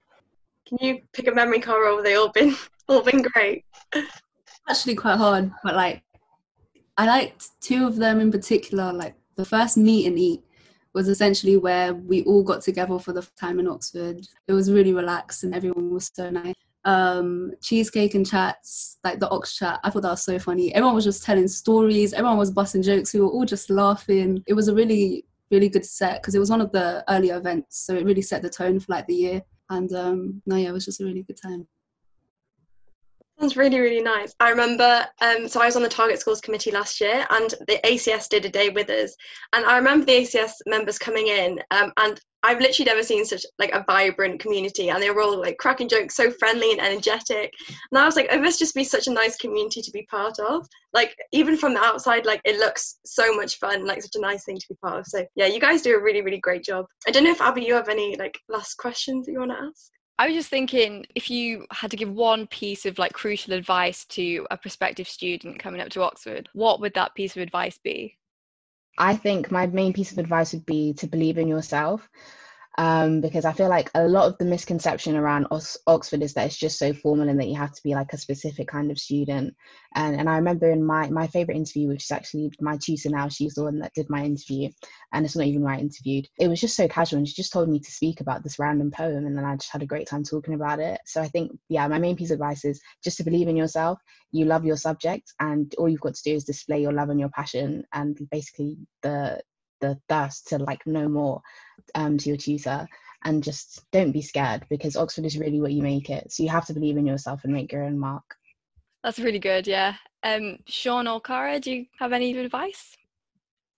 Can 0.67 0.79
you 0.81 1.01
pick 1.13 1.27
a 1.27 1.31
memory, 1.31 1.61
Carol? 1.61 2.03
They 2.03 2.15
all 2.15 2.29
been 2.29 2.55
all 2.89 3.01
been 3.01 3.21
great. 3.21 3.63
Actually, 4.67 4.95
quite 4.95 5.17
hard, 5.17 5.51
but 5.63 5.75
like 5.75 6.01
I 6.97 7.05
liked 7.05 7.49
two 7.61 7.85
of 7.85 7.97
them 7.97 8.19
in 8.19 8.31
particular. 8.31 8.93
Like 8.93 9.15
the 9.35 9.45
first 9.45 9.77
meet 9.77 10.07
and 10.07 10.17
eat 10.17 10.43
was 10.93 11.09
essentially 11.09 11.57
where 11.57 11.93
we 11.93 12.23
all 12.23 12.41
got 12.41 12.61
together 12.61 12.97
for 12.97 13.11
the 13.11 13.27
time 13.37 13.59
in 13.59 13.67
Oxford. 13.67 14.25
It 14.47 14.53
was 14.53 14.71
really 14.71 14.93
relaxed 14.93 15.43
and 15.43 15.53
everyone 15.53 15.93
was 15.93 16.09
so 16.13 16.29
nice. 16.29 16.55
Um, 16.85 17.51
cheesecake 17.61 18.13
and 18.13 18.25
chats, 18.25 18.97
like 19.03 19.19
the 19.19 19.29
Ox 19.29 19.57
chat, 19.57 19.79
I 19.83 19.89
thought 19.89 20.03
that 20.03 20.11
was 20.11 20.23
so 20.23 20.39
funny. 20.39 20.73
Everyone 20.73 20.95
was 20.95 21.03
just 21.03 21.23
telling 21.23 21.47
stories, 21.47 22.13
everyone 22.13 22.37
was 22.37 22.51
busting 22.51 22.83
jokes, 22.83 23.13
we 23.13 23.19
were 23.19 23.27
all 23.27 23.43
just 23.43 23.69
laughing. 23.69 24.41
It 24.47 24.53
was 24.53 24.67
a 24.67 24.75
really, 24.75 25.25
really 25.51 25.67
good 25.67 25.83
set 25.83 26.21
because 26.21 26.35
it 26.35 26.39
was 26.39 26.51
one 26.51 26.61
of 26.61 26.71
the 26.71 27.03
earlier 27.09 27.37
events, 27.37 27.79
so 27.79 27.95
it 27.95 28.05
really 28.05 28.21
set 28.21 28.43
the 28.43 28.49
tone 28.49 28.79
for 28.79 28.85
like 28.89 29.07
the 29.07 29.15
year. 29.15 29.41
And 29.71 29.91
um, 29.93 30.41
no, 30.45 30.57
yeah, 30.57 30.69
it 30.69 30.73
was 30.73 30.85
just 30.85 31.01
a 31.01 31.05
really 31.05 31.23
good 31.23 31.41
time. 31.41 31.67
Sounds 33.45 33.57
really, 33.57 33.79
really 33.79 34.01
nice. 34.01 34.33
I 34.39 34.49
remember, 34.49 35.05
um, 35.21 35.47
so 35.47 35.61
I 35.61 35.67
was 35.67 35.75
on 35.75 35.83
the 35.83 35.87
Target 35.87 36.17
Schools 36.19 36.41
Committee 36.41 36.71
last 36.71 36.99
year, 36.99 37.27
and 37.29 37.53
the 37.67 37.79
ACS 37.85 38.27
did 38.27 38.43
a 38.43 38.49
day 38.49 38.69
with 38.69 38.89
us. 38.89 39.15
And 39.53 39.63
I 39.67 39.77
remember 39.77 40.03
the 40.03 40.13
ACS 40.13 40.53
members 40.65 40.97
coming 40.97 41.27
in, 41.27 41.59
um, 41.69 41.93
and 41.97 42.19
I've 42.41 42.59
literally 42.59 42.89
never 42.89 43.03
seen 43.03 43.23
such 43.23 43.45
like 43.59 43.71
a 43.71 43.83
vibrant 43.85 44.39
community, 44.39 44.89
and 44.89 44.99
they 44.99 45.11
were 45.11 45.21
all 45.21 45.39
like 45.39 45.59
cracking 45.59 45.87
jokes, 45.87 46.15
so 46.15 46.31
friendly 46.31 46.71
and 46.71 46.81
energetic. 46.81 47.53
And 47.91 47.99
I 47.99 48.05
was 48.05 48.15
like, 48.15 48.33
it 48.33 48.41
must 48.41 48.57
just 48.57 48.73
be 48.73 48.83
such 48.83 49.05
a 49.05 49.13
nice 49.13 49.37
community 49.37 49.83
to 49.83 49.91
be 49.91 50.07
part 50.09 50.39
of. 50.39 50.67
Like 50.91 51.15
even 51.31 51.55
from 51.55 51.75
the 51.75 51.81
outside, 51.81 52.25
like 52.25 52.41
it 52.45 52.57
looks 52.57 52.97
so 53.05 53.31
much 53.35 53.59
fun, 53.59 53.85
like 53.85 54.01
such 54.01 54.15
a 54.15 54.21
nice 54.21 54.43
thing 54.45 54.57
to 54.57 54.65
be 54.69 54.75
part 54.83 55.01
of. 55.01 55.05
So 55.05 55.23
yeah, 55.35 55.45
you 55.45 55.59
guys 55.59 55.83
do 55.83 55.95
a 55.95 56.01
really, 56.01 56.23
really 56.23 56.39
great 56.39 56.63
job. 56.63 56.87
I 57.07 57.11
don't 57.11 57.25
know 57.25 57.29
if 57.29 57.41
Abbie, 57.41 57.61
you 57.63 57.75
have 57.75 57.89
any 57.89 58.15
like 58.15 58.39
last 58.49 58.73
questions 58.77 59.27
that 59.27 59.33
you 59.33 59.39
want 59.39 59.51
to 59.51 59.57
ask. 59.57 59.91
I 60.17 60.27
was 60.27 60.35
just 60.35 60.49
thinking 60.49 61.05
if 61.13 61.29
you 61.29 61.65
had 61.71 61.91
to 61.91 61.97
give 61.97 62.09
one 62.09 62.47
piece 62.47 62.85
of 62.85 62.97
like 62.97 63.11
crucial 63.13 63.53
advice 63.53 64.05
to 64.05 64.47
a 64.49 64.57
prospective 64.57 65.09
student 65.09 65.59
coming 65.59 65.81
up 65.81 65.89
to 65.89 66.03
Oxford, 66.03 66.47
what 66.53 66.79
would 66.79 66.93
that 66.93 67.15
piece 67.15 67.35
of 67.35 67.41
advice 67.41 67.77
be? 67.77 68.17
I 68.97 69.15
think 69.15 69.51
my 69.51 69.67
main 69.67 69.91
piece 69.91 70.13
of 70.13 70.17
advice 70.17 70.53
would 70.53 70.65
be 70.65 70.93
to 70.93 71.07
believe 71.07 71.37
in 71.37 71.49
yourself 71.49 72.09
um, 72.77 73.21
because 73.21 73.45
I 73.45 73.53
feel 73.53 73.69
like 73.69 73.89
a 73.95 74.07
lot 74.07 74.27
of 74.27 74.37
the 74.37 74.45
misconception 74.45 75.15
around 75.15 75.47
Oxford 75.87 76.21
is 76.21 76.33
that 76.33 76.47
it's 76.47 76.57
just 76.57 76.77
so 76.77 76.93
formal 76.93 77.29
and 77.29 77.39
that 77.39 77.47
you 77.47 77.55
have 77.55 77.71
to 77.71 77.83
be 77.83 77.93
like 77.93 78.11
a 78.11 78.17
specific 78.17 78.67
kind 78.67 78.91
of 78.91 78.99
student. 78.99 79.55
And 79.95 80.19
and 80.19 80.29
I 80.29 80.35
remember 80.35 80.69
in 80.69 80.83
my 80.83 81.09
my 81.09 81.27
favorite 81.27 81.55
interview, 81.55 81.87
which 81.87 82.03
is 82.03 82.11
actually 82.11 82.51
my 82.59 82.77
tutor 82.77 83.09
now, 83.09 83.29
she's 83.29 83.53
the 83.53 83.63
one 83.63 83.79
that 83.79 83.93
did 83.93 84.09
my 84.09 84.23
interview, 84.23 84.69
and 85.13 85.25
it's 85.25 85.35
not 85.35 85.47
even 85.47 85.61
where 85.61 85.73
I 85.73 85.79
interviewed. 85.79 86.27
It 86.39 86.49
was 86.49 86.59
just 86.59 86.75
so 86.75 86.87
casual, 86.87 87.19
and 87.19 87.27
she 87.27 87.33
just 87.33 87.53
told 87.53 87.69
me 87.69 87.79
to 87.79 87.91
speak 87.91 88.19
about 88.19 88.43
this 88.43 88.59
random 88.59 88.91
poem, 88.91 89.25
and 89.25 89.37
then 89.37 89.45
I 89.45 89.55
just 89.55 89.71
had 89.71 89.83
a 89.83 89.87
great 89.87 90.07
time 90.07 90.23
talking 90.23 90.55
about 90.55 90.79
it. 90.79 90.99
So 91.05 91.21
I 91.21 91.27
think 91.29 91.51
yeah, 91.69 91.87
my 91.87 91.99
main 91.99 92.17
piece 92.17 92.31
of 92.31 92.35
advice 92.35 92.65
is 92.65 92.81
just 93.03 93.17
to 93.17 93.23
believe 93.23 93.47
in 93.47 93.55
yourself. 93.55 93.99
You 94.31 94.45
love 94.45 94.65
your 94.65 94.77
subject, 94.77 95.33
and 95.39 95.73
all 95.77 95.87
you've 95.87 96.01
got 96.01 96.15
to 96.15 96.23
do 96.23 96.35
is 96.35 96.43
display 96.43 96.81
your 96.81 96.93
love 96.93 97.09
and 97.09 97.19
your 97.19 97.29
passion, 97.29 97.85
and 97.93 98.19
basically 98.31 98.77
the 99.01 99.41
the 99.81 99.99
thirst 100.09 100.47
to 100.47 100.57
like 100.57 100.85
know 100.85 101.07
more 101.07 101.41
um, 101.95 102.17
to 102.17 102.29
your 102.29 102.37
tutor 102.37 102.87
and 103.23 103.43
just 103.43 103.83
don't 103.91 104.11
be 104.11 104.21
scared 104.21 104.65
because 104.69 104.95
Oxford 104.95 105.25
is 105.25 105.37
really 105.37 105.59
what 105.59 105.73
you 105.73 105.81
make 105.81 106.09
it. 106.09 106.31
So 106.31 106.43
you 106.43 106.49
have 106.49 106.65
to 106.67 106.73
believe 106.73 106.97
in 106.97 107.07
yourself 107.07 107.43
and 107.43 107.53
make 107.53 107.71
your 107.71 107.83
own 107.83 107.97
mark. 107.97 108.23
That's 109.03 109.19
really 109.19 109.39
good, 109.39 109.67
yeah. 109.67 109.95
Um, 110.23 110.59
Sean 110.67 111.07
or 111.07 111.21
Cara, 111.21 111.59
do 111.59 111.71
you 111.71 111.85
have 111.99 112.13
any 112.13 112.37
advice? 112.37 112.95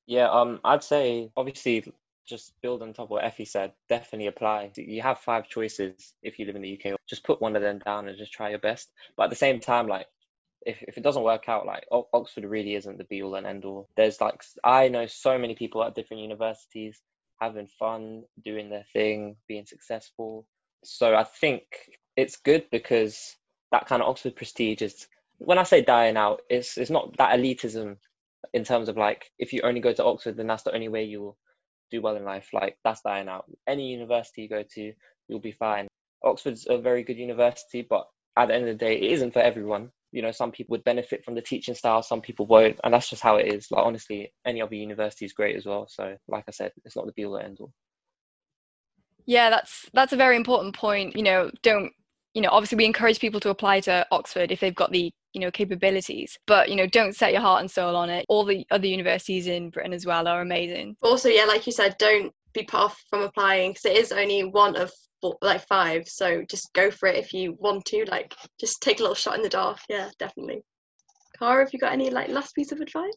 Yeah, 0.05 0.29
um, 0.29 0.59
I'd 0.63 0.83
say 0.83 1.31
obviously 1.35 1.91
just 2.25 2.53
build 2.61 2.81
on 2.81 2.93
top 2.93 3.05
of 3.05 3.09
what 3.11 3.23
Effie 3.23 3.45
said. 3.45 3.71
Definitely 3.89 4.27
apply. 4.27 4.71
You 4.75 5.01
have 5.01 5.19
five 5.19 5.47
choices 5.47 6.13
if 6.21 6.37
you 6.37 6.45
live 6.45 6.55
in 6.55 6.61
the 6.61 6.79
UK. 6.79 6.97
Just 7.07 7.23
put 7.23 7.41
one 7.41 7.55
of 7.55 7.61
them 7.61 7.79
down 7.79 8.07
and 8.07 8.17
just 8.17 8.33
try 8.33 8.49
your 8.49 8.59
best. 8.59 8.91
But 9.15 9.25
at 9.25 9.29
the 9.29 9.35
same 9.35 9.59
time, 9.59 9.87
like 9.87 10.07
if, 10.67 10.83
if 10.83 10.97
it 10.97 11.03
doesn't 11.03 11.23
work 11.23 11.47
out, 11.47 11.65
like 11.65 11.85
Oxford 11.91 12.43
really 12.43 12.75
isn't 12.75 12.97
the 12.97 13.05
be 13.05 13.23
all 13.23 13.35
and 13.35 13.47
end 13.47 13.63
all. 13.63 13.87
There's 13.95 14.19
like 14.19 14.43
I 14.63 14.89
know 14.89 15.05
so 15.07 15.37
many 15.39 15.55
people 15.55 15.81
at 15.83 15.95
different 15.95 16.23
universities 16.23 17.01
having 17.39 17.67
fun, 17.79 18.23
doing 18.43 18.69
their 18.69 18.85
thing, 18.91 19.37
being 19.47 19.65
successful. 19.65 20.45
So 20.83 21.15
I 21.15 21.23
think 21.23 21.63
it's 22.17 22.35
good 22.35 22.65
because 22.69 23.35
that 23.71 23.87
kind 23.87 24.01
of 24.01 24.09
Oxford 24.09 24.35
prestige 24.35 24.81
is 24.81 25.07
when 25.37 25.57
I 25.57 25.63
say 25.63 25.81
dying 25.81 26.17
out, 26.17 26.41
it's 26.49 26.77
it's 26.77 26.91
not 26.91 27.15
that 27.17 27.39
elitism 27.39 27.95
in 28.53 28.63
terms 28.65 28.89
of 28.89 28.97
like 28.97 29.31
if 29.39 29.53
you 29.53 29.61
only 29.63 29.79
go 29.79 29.93
to 29.93 30.03
Oxford 30.03 30.37
then 30.37 30.47
that's 30.47 30.63
the 30.63 30.73
only 30.73 30.89
way 30.89 31.05
you'll 31.05 31.37
do 31.91 32.01
well 32.01 32.17
in 32.17 32.25
life. 32.25 32.49
Like 32.51 32.77
that's 32.83 33.01
dying 33.01 33.29
out. 33.29 33.45
Any 33.65 33.87
university 33.91 34.41
you 34.41 34.49
go 34.49 34.63
to, 34.75 34.93
you'll 35.29 35.39
be 35.39 35.53
fine. 35.53 35.87
Oxford's 36.23 36.67
a 36.69 36.77
very 36.77 37.03
good 37.03 37.17
university, 37.17 37.87
but 37.89 38.07
at 38.35 38.49
the 38.49 38.55
end 38.55 38.67
of 38.67 38.77
the 38.77 38.85
day, 38.85 38.97
it 38.97 39.11
isn't 39.13 39.31
for 39.31 39.39
everyone. 39.39 39.91
You 40.17 40.23
know, 40.23 40.31
some 40.31 40.51
people 40.51 40.73
would 40.73 40.83
benefit 40.83 41.23
from 41.23 41.35
the 41.35 41.43
teaching 41.43 41.75
style, 41.75 42.01
some 42.01 42.21
people 42.21 42.47
won't, 42.47 42.79
and 42.83 42.91
that's 42.91 43.07
just 43.07 43.21
how 43.21 43.35
it 43.35 43.53
is. 43.53 43.67
Like 43.69 43.85
honestly, 43.85 44.33
any 44.47 44.63
other 44.63 44.73
university 44.73 45.25
is 45.25 45.33
great 45.33 45.55
as 45.55 45.67
well. 45.67 45.85
So, 45.87 46.17
like 46.27 46.45
I 46.47 46.51
said, 46.51 46.71
it's 46.85 46.95
not 46.95 47.05
the 47.05 47.11
be 47.11 47.23
all 47.23 47.37
end 47.37 47.59
all. 47.61 47.71
Yeah, 49.27 49.51
that's 49.51 49.87
that's 49.93 50.13
a 50.13 50.17
very 50.17 50.35
important 50.35 50.75
point. 50.75 51.15
You 51.15 51.21
know, 51.21 51.51
don't 51.61 51.91
you 52.33 52.41
know? 52.41 52.49
Obviously, 52.51 52.77
we 52.77 52.85
encourage 52.85 53.19
people 53.19 53.39
to 53.41 53.51
apply 53.51 53.81
to 53.81 54.07
Oxford 54.09 54.51
if 54.51 54.59
they've 54.59 54.73
got 54.73 54.91
the 54.91 55.11
you 55.33 55.41
know 55.41 55.51
capabilities, 55.51 56.35
but 56.47 56.67
you 56.67 56.75
know, 56.75 56.87
don't 56.87 57.15
set 57.15 57.31
your 57.31 57.41
heart 57.41 57.61
and 57.61 57.69
soul 57.69 57.95
on 57.95 58.09
it. 58.09 58.25
All 58.27 58.43
the 58.43 58.65
other 58.71 58.87
universities 58.87 59.45
in 59.45 59.69
Britain 59.69 59.93
as 59.93 60.07
well 60.07 60.27
are 60.27 60.41
amazing. 60.41 60.97
Also, 61.03 61.29
yeah, 61.29 61.45
like 61.45 61.67
you 61.67 61.71
said, 61.71 61.95
don't 61.99 62.33
be 62.55 62.63
put 62.63 62.79
off 62.79 63.03
from 63.07 63.21
applying 63.21 63.73
because 63.73 63.85
it 63.85 63.97
is 63.97 64.11
only 64.11 64.45
one 64.45 64.75
of 64.75 64.91
four, 65.21 65.37
like 65.41 65.65
five. 65.67 66.07
So 66.07 66.43
just 66.49 66.73
go 66.73 66.91
for 66.91 67.07
it 67.07 67.17
if 67.17 67.33
you 67.33 67.57
want 67.59 67.85
to. 67.85 68.05
Like, 68.05 68.33
just 68.59 68.81
take 68.81 68.99
a 68.99 69.03
little 69.03 69.15
shot 69.15 69.35
in 69.35 69.41
the 69.41 69.49
dark. 69.49 69.79
Yeah, 69.89 70.09
definitely. 70.19 70.63
Cara, 71.37 71.63
have 71.63 71.73
you 71.73 71.79
got 71.79 71.93
any 71.93 72.09
like 72.09 72.29
last 72.29 72.55
piece 72.55 72.71
of 72.71 72.81
advice? 72.81 73.13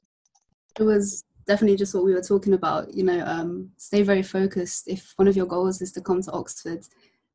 It 0.78 0.82
was 0.82 1.24
definitely 1.46 1.76
just 1.76 1.94
what 1.94 2.04
we 2.04 2.14
were 2.14 2.22
talking 2.22 2.54
about. 2.54 2.92
You 2.94 3.04
know, 3.04 3.24
um, 3.24 3.70
stay 3.76 4.02
very 4.02 4.22
focused. 4.22 4.88
If 4.88 5.12
one 5.16 5.28
of 5.28 5.36
your 5.36 5.46
goals 5.46 5.80
is 5.80 5.92
to 5.92 6.00
come 6.00 6.22
to 6.22 6.32
Oxford, 6.32 6.86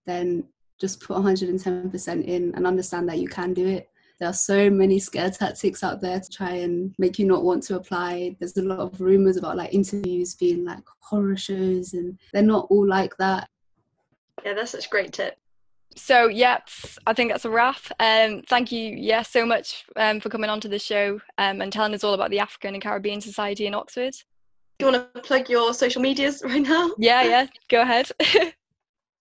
then 0.06 0.44
just 0.80 1.02
put 1.02 1.18
110% 1.18 2.26
in 2.26 2.54
and 2.56 2.68
understand 2.68 3.10
that 3.10 3.20
you 3.20 3.28
can 3.28 3.54
do 3.54 3.66
it. 3.68 3.90
There 4.20 4.30
are 4.30 4.34
so 4.34 4.70
many 4.70 5.00
scare 5.00 5.30
tactics 5.30 5.84
out 5.84 6.00
there 6.00 6.20
to 6.22 6.30
try 6.30 6.52
and 6.52 6.96
make 6.98 7.20
you 7.20 7.26
not 7.26 7.44
want 7.44 7.64
to 7.64 7.76
apply. 7.76 8.38
There's 8.40 8.56
a 8.56 8.62
lot 8.62 8.80
of 8.80 9.02
rumors 9.02 9.36
about 9.36 9.58
like 9.58 9.74
interviews 9.74 10.36
being 10.36 10.64
like 10.64 10.84
horror 11.00 11.36
shows, 11.36 11.94
and 11.94 12.18
they're 12.32 12.42
not 12.42 12.68
all 12.70 12.88
like 12.88 13.16
that. 13.18 13.50
Yeah, 14.46 14.54
that's 14.54 14.72
such 14.72 14.86
a 14.86 14.90
great 14.90 15.12
tip. 15.12 15.38
So, 15.98 16.28
yeah, 16.28 16.60
I 17.08 17.14
think 17.14 17.32
that's 17.32 17.46
a 17.46 17.50
wrap. 17.50 17.80
Um, 18.00 18.44
thank 18.48 18.72
you, 18.72 18.96
yeah, 18.96 19.24
so 19.24 19.46
much 19.46 19.86
um, 19.96 20.20
for 20.20 20.30
coming 20.30 20.50
on 20.50 20.60
to 20.62 20.68
the 20.68 20.78
show 20.78 21.20
um, 21.38 21.62
and 21.62 21.74
telling 21.74 21.94
us 21.94 22.04
all 22.04 22.14
about 22.14 22.30
the 22.30 22.40
African 22.40 22.76
and 22.76 22.84
Caribbean 22.84 23.22
Society 23.22 23.66
in 23.66 23.74
Oxford. 23.74 24.14
Do 24.78 24.86
you 24.86 24.92
want 24.92 25.14
to 25.14 25.22
plug 25.22 25.50
your 25.50 25.74
social 25.74 26.02
medias 26.02 26.42
right 26.46 26.62
now? 26.62 26.92
Yeah, 26.98 27.24
yeah, 27.24 27.48
go 27.70 27.82
ahead. 27.82 28.12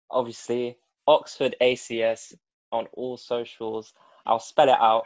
Obviously, 0.09 0.77
Oxford 1.05 1.55
ACS 1.61 2.33
on 2.71 2.87
all 2.93 3.17
socials. 3.17 3.93
I'll 4.25 4.39
spell 4.39 4.69
it 4.69 4.79
out 4.79 5.05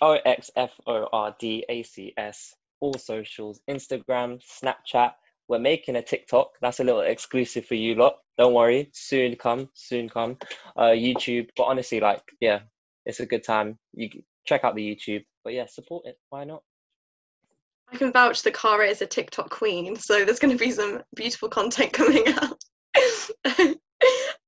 O 0.00 0.12
X 0.12 0.50
F 0.56 0.70
O 0.86 1.08
R 1.12 1.34
D 1.38 1.64
A 1.68 1.82
C 1.82 2.14
S, 2.16 2.54
all 2.80 2.94
socials 2.94 3.60
Instagram, 3.68 4.40
Snapchat. 4.42 5.12
We're 5.48 5.58
making 5.58 5.96
a 5.96 6.02
TikTok. 6.02 6.52
That's 6.60 6.80
a 6.80 6.84
little 6.84 7.02
exclusive 7.02 7.66
for 7.66 7.74
you 7.74 7.94
lot. 7.94 8.16
Don't 8.38 8.54
worry, 8.54 8.90
soon 8.92 9.36
come, 9.36 9.68
soon 9.74 10.08
come. 10.08 10.38
Uh, 10.76 10.94
YouTube, 10.94 11.48
but 11.56 11.64
honestly, 11.64 12.00
like, 12.00 12.22
yeah, 12.40 12.60
it's 13.04 13.20
a 13.20 13.26
good 13.26 13.44
time. 13.44 13.78
You 13.92 14.08
check 14.46 14.64
out 14.64 14.74
the 14.74 14.96
YouTube, 14.96 15.24
but 15.44 15.52
yeah, 15.52 15.66
support 15.66 16.06
it. 16.06 16.18
Why 16.30 16.44
not? 16.44 16.62
I 17.92 17.96
can 17.96 18.12
vouch 18.12 18.42
that 18.42 18.54
Cara 18.54 18.86
is 18.86 19.02
a 19.02 19.06
TikTok 19.06 19.50
queen, 19.50 19.96
so 19.96 20.24
there's 20.24 20.38
going 20.38 20.56
to 20.56 20.64
be 20.64 20.70
some 20.70 21.02
beautiful 21.14 21.48
content 21.48 21.92
coming 21.94 22.26
out. 22.28 22.64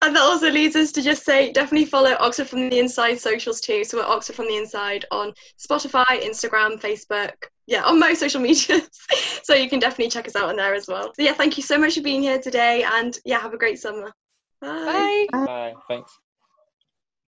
and 0.02 0.16
that 0.16 0.22
also 0.22 0.50
leads 0.50 0.76
us 0.76 0.92
to 0.92 1.02
just 1.02 1.24
say 1.24 1.52
definitely 1.52 1.86
follow 1.86 2.16
Oxford 2.18 2.48
from 2.48 2.68
the 2.68 2.78
Inside 2.78 3.20
socials 3.20 3.60
too. 3.60 3.84
So 3.84 3.98
we're 3.98 4.04
Oxford 4.04 4.36
from 4.36 4.48
the 4.48 4.56
Inside 4.56 5.04
on 5.10 5.32
Spotify, 5.58 6.06
Instagram, 6.22 6.80
Facebook, 6.80 7.34
yeah, 7.66 7.82
on 7.84 7.98
my 7.98 8.14
social 8.14 8.40
medias. 8.40 8.88
so 9.42 9.54
you 9.54 9.68
can 9.68 9.78
definitely 9.78 10.10
check 10.10 10.26
us 10.26 10.36
out 10.36 10.48
on 10.48 10.56
there 10.56 10.74
as 10.74 10.86
well. 10.86 11.12
So 11.14 11.22
yeah, 11.22 11.32
thank 11.32 11.56
you 11.56 11.62
so 11.62 11.78
much 11.78 11.94
for 11.94 12.02
being 12.02 12.22
here 12.22 12.38
today 12.38 12.84
and 12.84 13.18
yeah, 13.24 13.38
have 13.38 13.54
a 13.54 13.58
great 13.58 13.78
summer. 13.78 14.12
Bye. 14.60 15.26
Bye. 15.32 15.44
Bye. 15.46 15.74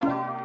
Thanks. 0.02 0.40